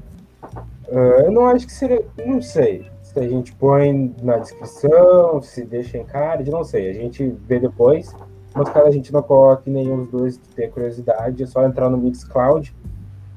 [0.91, 2.05] Ah, eu não acho que seria.
[2.24, 2.91] Não sei.
[3.03, 6.89] Se a gente põe na descrição, se deixa em card, não sei.
[6.91, 8.14] A gente vê depois.
[8.55, 11.89] Mas caso a gente não coloque nenhum dos dois que tenha curiosidade, é só entrar
[11.89, 12.74] no Mixcloud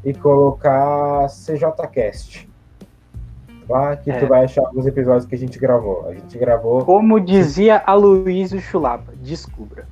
[0.04, 2.50] e colocar CJCast.
[3.68, 4.20] Lá que É.
[4.20, 6.06] tu vai achar alguns episódios que a gente gravou.
[6.08, 6.84] A gente gravou.
[6.86, 9.88] Como dizia Aloysio Chulapa, descubra.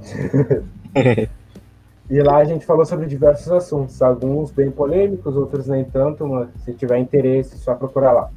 [2.08, 6.48] E lá a gente falou sobre diversos assuntos, alguns bem polêmicos, outros nem tanto, mas
[6.62, 8.30] se tiver interesse, só procurar lá.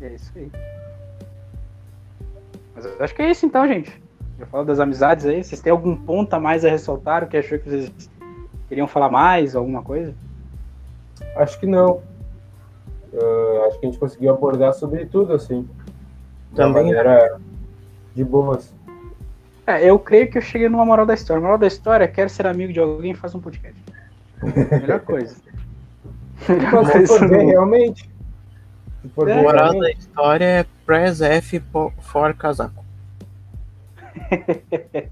[0.00, 0.50] É isso aí.
[2.76, 4.00] Mas eu acho que é isso então, gente.
[4.38, 5.42] Já falo das amizades aí.
[5.42, 7.24] Vocês têm algum ponto a mais a ressaltar?
[7.24, 8.10] O que achou que vocês
[8.68, 9.56] queriam falar mais?
[9.56, 10.14] Alguma coisa?
[11.34, 12.00] Acho que não.
[13.12, 15.68] Ah, acho que a gente conseguiu abordar sobre tudo, assim.
[16.50, 16.84] De Também.
[16.84, 17.40] maneira
[18.14, 18.72] de boas.
[19.68, 21.40] É, eu creio que eu cheguei numa moral da história.
[21.40, 23.78] A moral da história é quer ser amigo de alguém faz um podcast.
[24.80, 25.36] Melhor coisa.
[26.48, 27.50] Melhor coisa for do ver mundo.
[27.50, 28.08] realmente.
[29.26, 31.62] É, moral da história é press F
[32.00, 32.82] for casaco.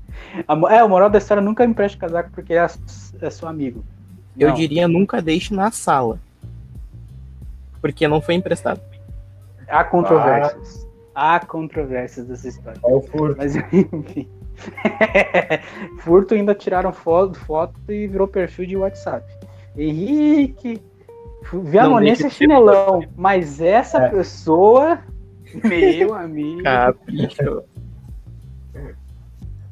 [0.70, 2.66] É, a moral da história nunca empreste casaco porque é,
[3.20, 3.84] é seu amigo.
[4.38, 4.54] Eu Não.
[4.54, 6.18] diria nunca deixe na sala.
[7.80, 8.80] Porque não foi emprestado.
[9.68, 10.86] Há controvérsias.
[11.14, 12.80] Há controvérsias dessa história.
[12.84, 13.36] é o furto.
[13.38, 14.28] Mas enfim.
[16.00, 19.24] Furto ainda tiraram foto, foto e virou perfil de WhatsApp.
[19.76, 20.82] Henrique.
[21.52, 24.08] Viamonense deixa é chinelão, mas essa É.
[24.08, 24.98] pessoa,
[25.62, 26.62] meu amigo.
[26.62, 27.62] Capricho.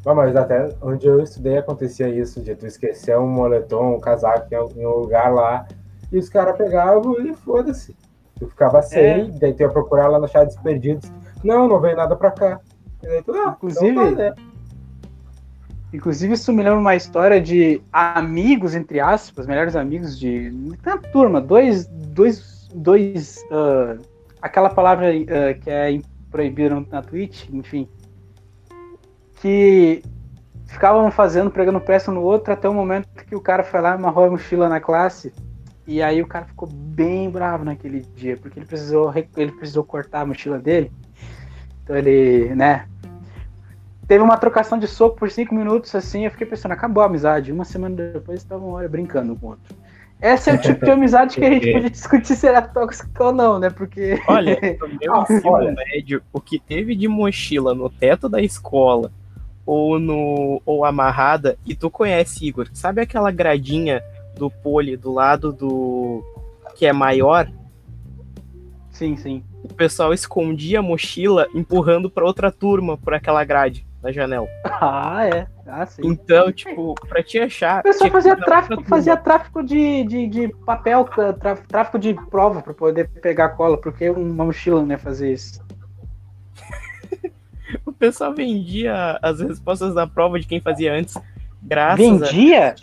[0.05, 4.47] Não, mas até onde eu estudei acontecia isso, de tu esquecer um moletom, um casaco
[4.53, 5.67] em algum lugar lá,
[6.13, 7.97] e os caras pegavam e foda-se.
[8.39, 9.25] Tu ficava sem, É.
[9.41, 11.11] daí tu ia procurar lá no chat dos perdidos.
[11.43, 12.61] Não, não veio nada pra cá.
[13.03, 14.35] E daí tu, ah, Inclusive- então tá, né?
[15.95, 20.51] Inclusive, isso me lembra uma história de amigos, entre aspas, melhores amigos de.
[20.51, 21.87] Uma turma, dois.
[21.87, 23.97] dois, dois ah,
[24.43, 26.01] aquela palavra ah, que é
[26.33, 27.89] proibida na Twitch, enfim.
[29.41, 30.03] Que
[30.67, 33.95] ficavam fazendo, pregando peça no outro, até o momento que o cara foi lá e
[33.95, 35.33] amarrou a mochila na classe
[35.87, 39.85] E aí o cara ficou bem bravo naquele dia, porque ele precisou, re- ele precisou
[39.85, 40.91] cortar a mochila dele.
[41.85, 42.89] Então ele, né?
[44.07, 47.53] Teve uma trocação de soco por cinco minutos, assim, eu fiquei pensando, acabou a amizade.
[47.53, 49.75] Uma semana depois estavam olha, brincando com o outro.
[50.21, 53.33] Esse é o tipo de amizade que a gente podia discutir se era tóxica ou
[53.33, 53.71] não, né?
[53.71, 54.21] Porque.
[54.29, 54.59] Olha,
[55.01, 59.11] meu Ah, ensino médio, o que teve de mochila no teto da escola
[59.67, 64.03] ou no ou amarrada, e tu conhece, Igor, sabe aquela gradinha
[64.37, 66.23] do pole do lado do
[66.75, 67.51] que é maior?
[68.91, 69.43] Sim, sim.
[69.65, 74.47] O pessoal escondia a mochila empurrando pra outra turma por aquela grade da janela.
[74.65, 75.47] Ah, é.
[75.67, 76.03] Ah, sim.
[76.05, 77.81] Então, tipo, pra te achar.
[77.81, 81.09] O pessoal fazia tráfico, fazia tráfico de, de, de papel,
[81.67, 85.63] tráfico de prova pra poder pegar cola, porque uma mochila não ia fazer isso.
[87.87, 91.17] O pessoal vendia as respostas da prova de quem fazia antes.
[91.63, 92.75] Graças a Vendia,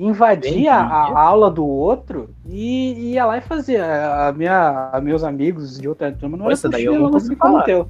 [0.00, 4.28] invadia a aula do outro e ia lá e fazia.
[4.28, 7.18] A minha, a meus amigos de outra turma não Pô, era essa daí eu nunca
[7.18, 7.88] assim como teu.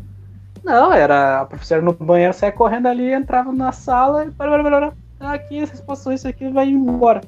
[0.65, 4.81] Não, era a professora no banheiro, saia correndo ali, entrava na sala e blá, blá,
[4.81, 4.93] blá.
[5.21, 7.21] aqui, as respostas, isso aqui vai embora.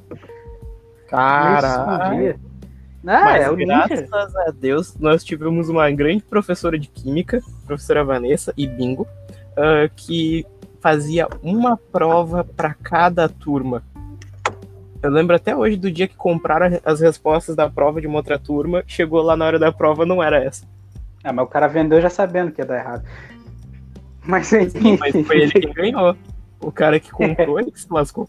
[1.69, 2.39] Escondia.
[3.03, 8.53] Não, Mas é graças a Deus, nós tivemos uma grande professora de química, professora Vanessa
[8.55, 9.05] e Bingo,
[9.57, 10.45] ah, que
[10.79, 13.83] fazia uma prova para cada turma.
[15.03, 18.39] Eu lembro até hoje do dia que compraram as respostas da prova de uma outra
[18.39, 20.65] turma, chegou lá na hora da prova, não era essa.
[21.21, 23.03] Ah, mas o cara vendeu já sabendo que ia dar errado.
[24.25, 24.97] Mas enfim.
[24.97, 26.15] Mas foi ele quem ganhou.
[26.61, 28.27] O cara que comprou, ele que se lascou.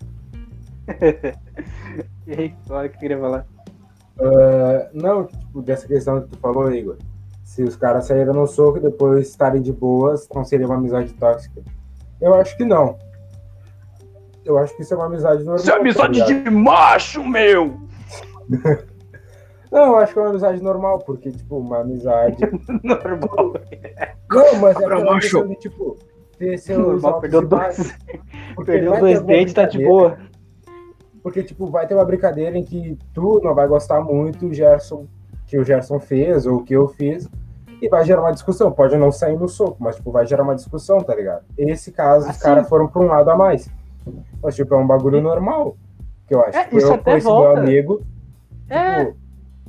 [2.27, 3.47] E aí, olha o que eu queria falar.
[4.19, 6.97] Ah, não, tipo, dessa questão que tu falou, Igor.
[7.45, 11.13] Se os caras saíram no soco e depois estarem de boas, não seria uma amizade
[11.13, 11.63] tóxica?
[12.21, 12.99] Eu acho que não.
[14.45, 15.57] Eu acho que isso é uma amizade normal.
[15.57, 17.75] Isso é amizade tá de macho, meu!
[19.73, 22.37] Não, eu acho que é uma amizade normal, porque, tipo, uma amizade.
[22.85, 23.55] Normal.
[24.31, 25.21] Não, mas é macho.
[25.21, 25.97] questão de, tipo,
[26.39, 27.99] ter seus Normal, perdeu dois.
[28.65, 30.17] Perdeu dois dentes, tá de boa.
[31.25, 35.09] Porque, tipo, vai ter uma brincadeira em que tu não vai gostar muito, o Gerson,
[35.47, 37.29] que o Gerson fez, ou que eu fiz,
[37.83, 38.71] e vai gerar uma discussão.
[38.71, 41.45] Pode não sair no soco, mas, tipo, vai gerar uma discussão, tá ligado?
[41.59, 42.41] Esse caso, os Assim.
[42.45, 43.69] caras foram pra um lado a mais.
[44.43, 45.77] Mas, tipo, é um bagulho normal.
[46.27, 46.57] Que eu acho.
[46.59, 47.53] É, Tipo, isso eu até esse volta.
[47.55, 48.03] meu amigo,
[48.69, 49.19] É, Tipo,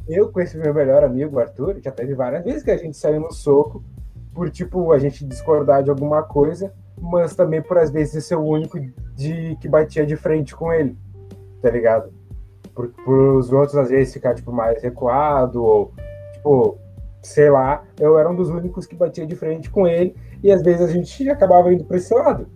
[0.07, 3.31] eu esse meu melhor amigo, Arthur, já teve várias vezes que a gente saiu no
[3.31, 3.83] soco
[4.33, 8.43] por, tipo, a gente discordar de alguma coisa, mas também por, às vezes, ser o
[8.43, 8.79] único
[9.15, 10.95] de, que batia de frente com ele,
[11.61, 12.13] tá ligado?
[12.73, 15.93] Por, por os outros, às vezes, ficar, tipo, mais recuado, ou,
[16.33, 16.77] tipo,
[17.23, 20.61] sei lá, eu era um dos únicos que batia de frente com ele, e às
[20.61, 22.47] vezes a gente acabava indo pra esse lado.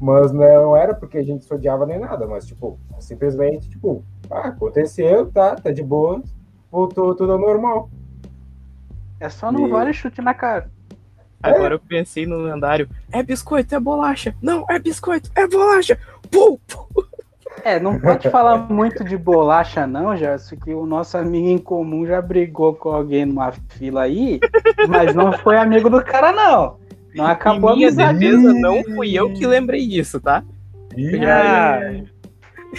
[0.00, 4.48] Mas não era porque a gente se odiava nem nada, mas, tipo, simplesmente, tipo, ah,
[4.48, 6.22] aconteceu, tá, tá de boa,
[6.70, 7.90] voltou tudo ao normal.
[9.18, 10.70] é só não E- vale chute na cara.
[11.42, 12.88] Agora eu pensei no lendário.
[13.12, 14.34] É biscoito, é bolacha.
[14.42, 15.96] Não, é biscoito, é bolacha.
[16.30, 16.86] Pum, pum.
[17.64, 22.04] É, não pode falar muito de bolacha, não, Gerson, que o nosso amigo em comum
[22.06, 24.38] já brigou com alguém numa fila aí,
[24.88, 26.76] mas não foi amigo do cara, não.
[27.18, 30.42] Não acabou a minha defesa, não fui eu que lembrei disso, tá?
[31.26, 31.80] Ah,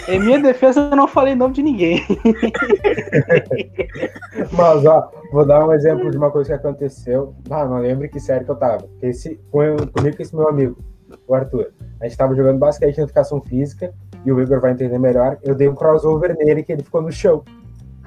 [0.08, 2.04] em minha defesa, eu não falei nome de ninguém.
[4.52, 7.34] Mas, ó, vou dar um exemplo de uma coisa que aconteceu.
[7.50, 8.88] Ah, não lembro que série que eu tava.
[9.02, 10.76] Esse, com eu- comigo e esse meu amigo,
[11.26, 11.72] o Arthur.
[12.00, 13.92] A gente tava jogando basquete na educação física,
[14.24, 15.38] e o Igor vai entender melhor.
[15.42, 17.42] Eu dei um crossover nele que ele ficou no chão.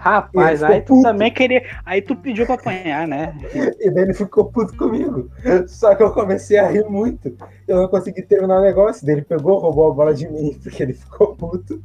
[0.04, 1.02] Rapaz, aí tu puto.
[1.02, 1.64] também queria.
[1.86, 3.34] Aí tu pediu pra apanhar, né?
[3.80, 5.30] E daí ele ficou puto comigo.
[5.68, 7.34] Só que eu comecei a rir muito.
[7.68, 9.06] Eu não consegui terminar o negócio.
[9.06, 11.80] Daí ele pegou, roubou a bola de mim, porque ele ficou puto.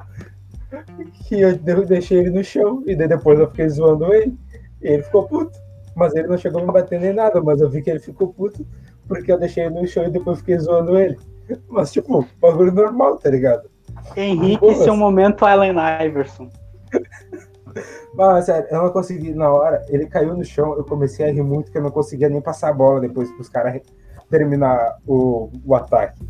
[1.30, 2.82] E eu de- deixei ele no chão.
[2.86, 4.36] E daí depois eu fiquei zoando ele.
[4.82, 5.56] E ele ficou puto.
[5.94, 7.40] Mas ele não chegou a me bater nem nada.
[7.40, 8.66] Mas eu vi que ele ficou puto.
[9.06, 11.16] Porque eu deixei ele no chão e depois fiquei zoando ele.
[11.68, 13.70] Mas, tipo, bagulho normal, tá ligado?
[14.16, 14.74] Henrique, Porra.
[14.84, 16.50] seu momento Allen Iverson.
[18.14, 19.32] Mas, sério, eu não consegui.
[19.32, 20.74] Na hora, ele caiu no chão.
[20.74, 23.48] Eu comecei a rir muito, que eu não conseguia nem passar a bola depois pros
[23.48, 23.80] caras
[24.30, 26.22] terminar o, o ataque.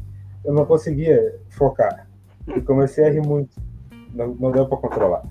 [0.45, 2.07] Eu não conseguia focar.
[2.47, 3.61] Eu comecei a rir muito.
[4.13, 5.23] Não, não deu pra controlar.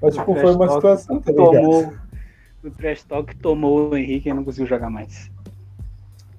[0.00, 1.32] Mas, tipo, foi uma situação, tá?
[1.32, 1.92] Tomou.
[2.62, 5.30] O trash talk tomou o Henrique e não conseguiu jogar mais.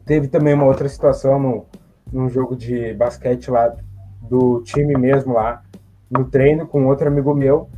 [0.06, 1.66] Teve também uma outra situação no,
[2.12, 3.76] num jogo de basquete lá,
[4.22, 5.64] do time mesmo lá,
[6.10, 7.70] no treino com outro amigo meu,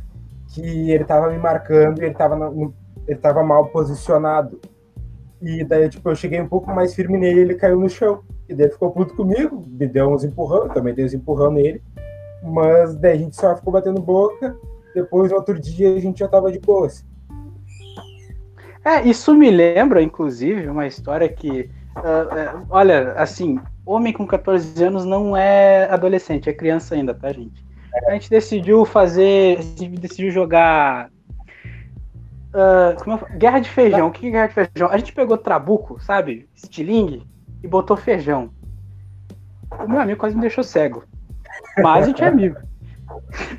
[0.54, 2.72] que ele tava me marcando e ele tava, no-
[3.08, 4.60] ele tava mal posicionado.
[5.42, 8.20] E daí, tipo, eu cheguei um pouco mais firme nele ele caiu no chão.
[8.48, 11.82] E daí ficou puto comigo, me deu uns empurrão, também dei uns empurrão nele.
[12.42, 14.56] Mas daí a gente só ficou batendo boca.
[14.94, 17.04] Depois, no outro dia, a gente já tava de boas.
[18.84, 21.68] É, isso me lembra, inclusive, uma história que.
[21.96, 27.32] ah, é, olha, assim, homem com 14 anos não é adolescente, é criança ainda, tá,
[27.32, 27.64] gente?
[28.06, 29.58] A gente decidiu fazer.
[29.58, 31.10] A gente decidiu jogar.
[33.04, 33.26] falo?
[33.36, 34.08] guerra de feijão.
[34.08, 34.88] O que é guerra de feijão?
[34.90, 36.48] A gente pegou trabuco, sabe?
[36.54, 37.26] Estilingue,
[37.62, 38.50] e botou feijão.
[39.70, 41.04] O meu amigo quase me deixou cego.
[41.82, 42.58] Mas a gente é amigo.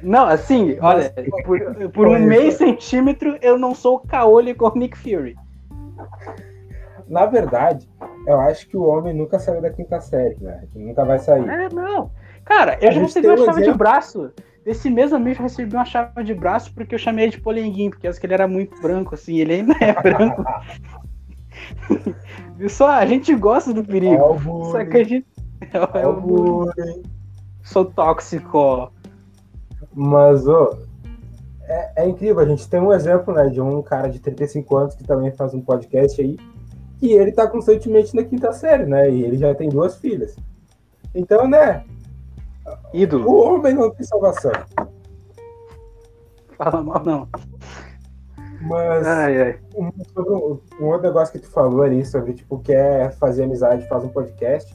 [0.01, 5.35] Não, assim, olha, por, por um meio centímetro eu não sou caolho o Nick Fury.
[7.07, 7.89] Na verdade,
[8.25, 10.63] eu acho que o homem nunca saiu da quinta série, né?
[10.73, 11.47] Nunca vai sair.
[11.47, 12.11] É, não.
[12.45, 14.31] Cara, eu A já recebi uma um chave de braço.
[14.63, 17.89] Desse mesmo amigo eu recebi uma chave de braço porque eu chamei ele de polenguinho,
[17.89, 20.43] porque eu acho que ele era muito branco, assim, ele ainda é branco.
[22.55, 24.21] Viu só, a gente gosta do perigo.
[24.21, 25.25] Ó o Só que a gente.
[25.73, 27.03] É, é o bullying.
[27.63, 28.91] Sou tóxico.
[29.93, 30.77] Mas, ô,
[31.63, 32.39] é, é incrível.
[32.39, 35.53] A gente tem um exemplo, né, de um cara de 35 anos que também faz
[35.53, 36.37] um podcast aí,
[37.01, 39.09] e ele tá constantemente na quinta série, né?
[39.09, 40.35] E ele já tem duas filhas.
[41.15, 41.83] Então, né,
[42.95, 43.29] Ídolo.
[43.29, 44.51] o homem não tem salvação.
[46.57, 47.27] Fala mal, não.
[48.61, 49.59] Mas Ai, ai.
[49.75, 49.87] um,
[50.79, 54.73] um- outro negócio que tu falou ali sobre, tipo, quer fazer amizade, faz um podcast.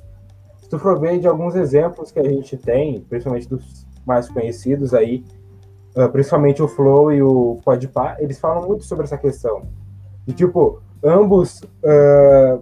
[0.59, 4.93] Se tu for ver de alguns exemplos que a gente tem, principalmente dos mais conhecidos
[4.95, 5.25] aí,
[5.97, 9.63] ah, principalmente o Flow e o Podpah, eles falam muito sobre essa questão.
[10.27, 12.59] E, tipo, ambos ah,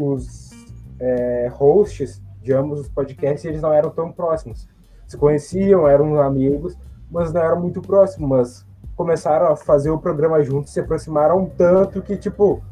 [0.00, 0.50] os
[1.00, 4.68] eh, hosts de ambos os podcasts, eles não eram tão próximos.
[5.08, 6.78] Se conheciam, eram amigos,
[7.10, 12.00] mas não eram muito próximos, mas começaram a fazer o programa juntos, se aproximaram tanto
[12.00, 12.62] que, tipo,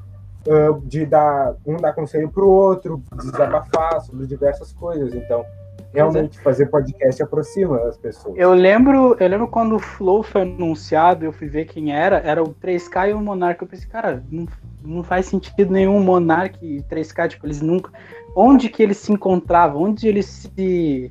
[0.48, 5.12] ah, de dar um dar conselho pro outro, desabafar sobre diversas coisas.
[5.12, 5.44] Então,
[5.92, 8.36] realmente fazer podcast aproxima as pessoas.
[8.36, 12.42] Eu lembro, eu lembro quando o Flow foi anunciado, eu fui ver quem era, era
[12.42, 13.60] o 3K e o Monark.
[13.60, 14.46] Eu pensei, cara, não,
[14.84, 17.90] não faz sentido nenhum Monark e 3K, tipo, eles nunca.
[18.34, 19.82] Onde que eles se encontravam?
[19.82, 21.10] Onde eles se.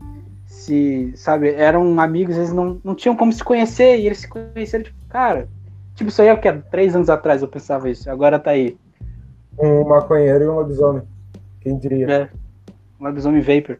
[0.55, 4.83] Se sabe, eram amigos, eles não, não tinham como se conhecer, e eles se conheceram,
[4.83, 5.47] tipo, cara.
[5.95, 6.51] Tipo, isso aí é o que?
[6.71, 8.77] Três anos atrás eu pensava isso, agora tá aí.
[9.59, 11.03] Um maconheiro e um lobisomem.
[11.61, 12.11] Quem diria?
[12.11, 12.29] É.
[12.99, 13.77] Um lobisomem Vapor.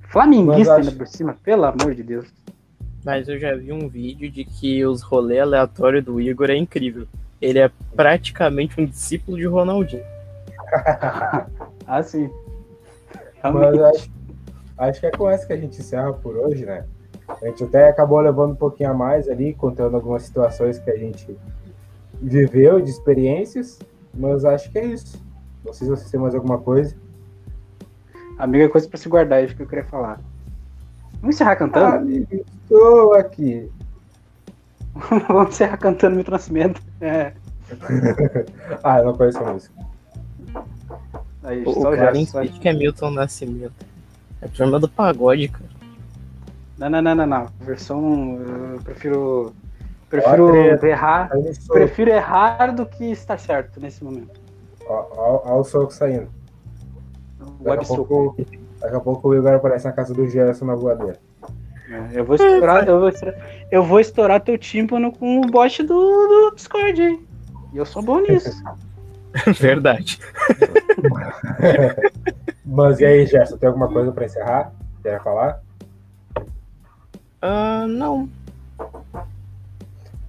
[0.09, 2.27] Flamenguista acho- ainda por cima, pelo amor de Deus.
[3.05, 7.07] Mas eu já vi um vídeo de que os rolês aleatórios do Igor é incrível.
[7.41, 10.03] Ele é praticamente um discípulo de Ronaldinho.
[11.91, 12.29] Ah, sim.
[13.43, 14.11] Mas acho,
[14.79, 16.85] acho que é com essa que a gente encerra por hoje, né?
[17.29, 20.97] A gente até acabou levando um pouquinho a mais ali, contando algumas situações que a
[20.97, 21.37] gente
[22.21, 23.79] viveu de experiências,
[24.15, 25.23] mas acho que é isso.
[25.65, 26.97] Não sei se vocês têm mais alguma coisa.
[28.39, 30.21] Amiga é coisa pra se guardar, é isso que eu queria falar.
[31.21, 31.97] Vamos encerrar Ah, cantando?
[31.97, 33.71] amigo, estou aqui.
[35.29, 36.83] Vamos encerrar cantando Milton Nascimento.
[37.01, 37.33] É.
[38.83, 39.75] Ah, eu não conheço a música.
[41.49, 43.73] Aí, O, só o só- Pitt que é Milton Nascimento.
[44.43, 45.65] É turma do pagode, cara.
[46.79, 47.47] Não, não, não, não, não.
[47.61, 48.39] Versão.
[48.75, 49.53] Eu prefiro.
[50.11, 51.31] Prefiro Ó, errar.
[51.55, 54.39] Soco, Prefiro errar do que estar certo nesse momento.
[54.87, 56.29] ó o soco saindo.
[57.61, 58.37] Daqui Web a, pouco,
[58.81, 61.19] daqui a pouco o Igor aparece na casa do Gerson na voadeira.
[62.13, 63.35] Eu vou estourar, eu vou estourar,
[63.71, 67.27] eu vou estourar teu tímpano com o bot do, do Discord, hein?
[67.73, 68.63] E eu sou bom nisso.
[69.59, 70.19] Verdade.
[72.65, 74.73] Mas e aí, Gerson, tem alguma coisa pra encerrar?
[75.03, 75.61] Quer falar?
[77.41, 78.29] Ah, não.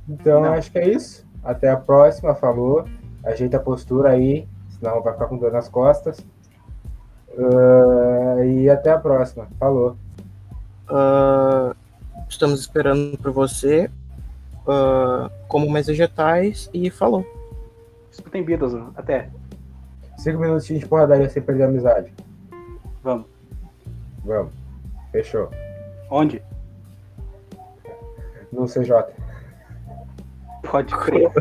[0.08, 0.54] Então, Não.
[0.54, 1.26] acho que é isso.
[1.44, 2.86] Até a próxima, falou.
[3.24, 6.20] Ajeita a postura aí, senão vai ficar com dor nas costas.
[7.38, 9.48] Ah, e até a próxima.
[9.60, 9.96] Falou.
[10.90, 11.76] Ah,
[12.28, 13.90] estamos esperando por você.
[14.68, 17.26] Ah, como mais vegetais e falou.
[18.12, 19.30] Escutem Beatles, até.
[20.20, 22.12] Cinco minutinhos de porradaria sem perder a amizade.
[23.02, 23.26] Vamos.
[24.26, 24.52] Vamos.
[25.14, 25.50] Fechou.
[26.12, 26.42] Onde?
[28.52, 28.92] No CJ.
[30.70, 31.32] Pode crer.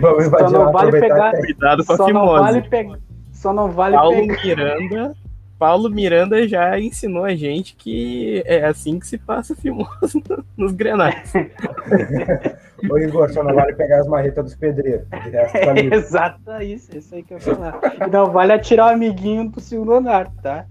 [0.00, 1.36] Vamos Só invadir não lá, vale pegar.
[1.36, 2.98] Cuidado com a Só não vale pegar.
[3.32, 4.44] Só não vale Paulo pegar.
[4.44, 5.16] Miranda.
[5.58, 10.22] Paulo Miranda já ensinou a gente que é assim que se passa fimose
[10.56, 11.32] nos grenais.
[12.90, 15.06] Ô Igor, só não vale pegar as marretas dos pedreiros.
[15.08, 15.96] Tá livre.
[15.96, 17.80] Exato, é isso, é isso aí que eu ia falar.
[18.12, 20.66] Não vale atirar o amiguinho do segundo andar, tá?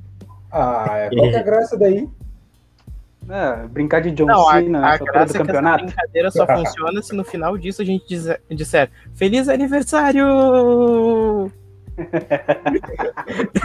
[0.51, 1.09] Ah, é.
[1.09, 2.07] qual que é a graça daí?
[3.27, 5.45] É, brincar de John Não, a, Cena a na altura do graça é que essa
[5.45, 5.85] campeonato.
[5.85, 11.51] brincadeira só funciona se no final disso a gente dizer, disser Feliz aniversário!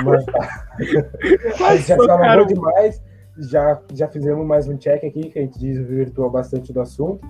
[0.05, 0.67] Mas tá.
[1.67, 2.45] A gente já cara.
[2.45, 3.03] demais.
[3.39, 7.27] Já, já fizemos mais um check aqui, que a gente desvirtuou bastante do assunto.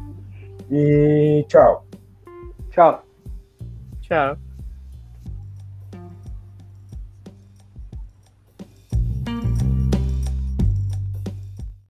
[0.71, 1.87] E tchau.
[2.71, 3.05] Tchau.
[4.01, 4.50] Tchau.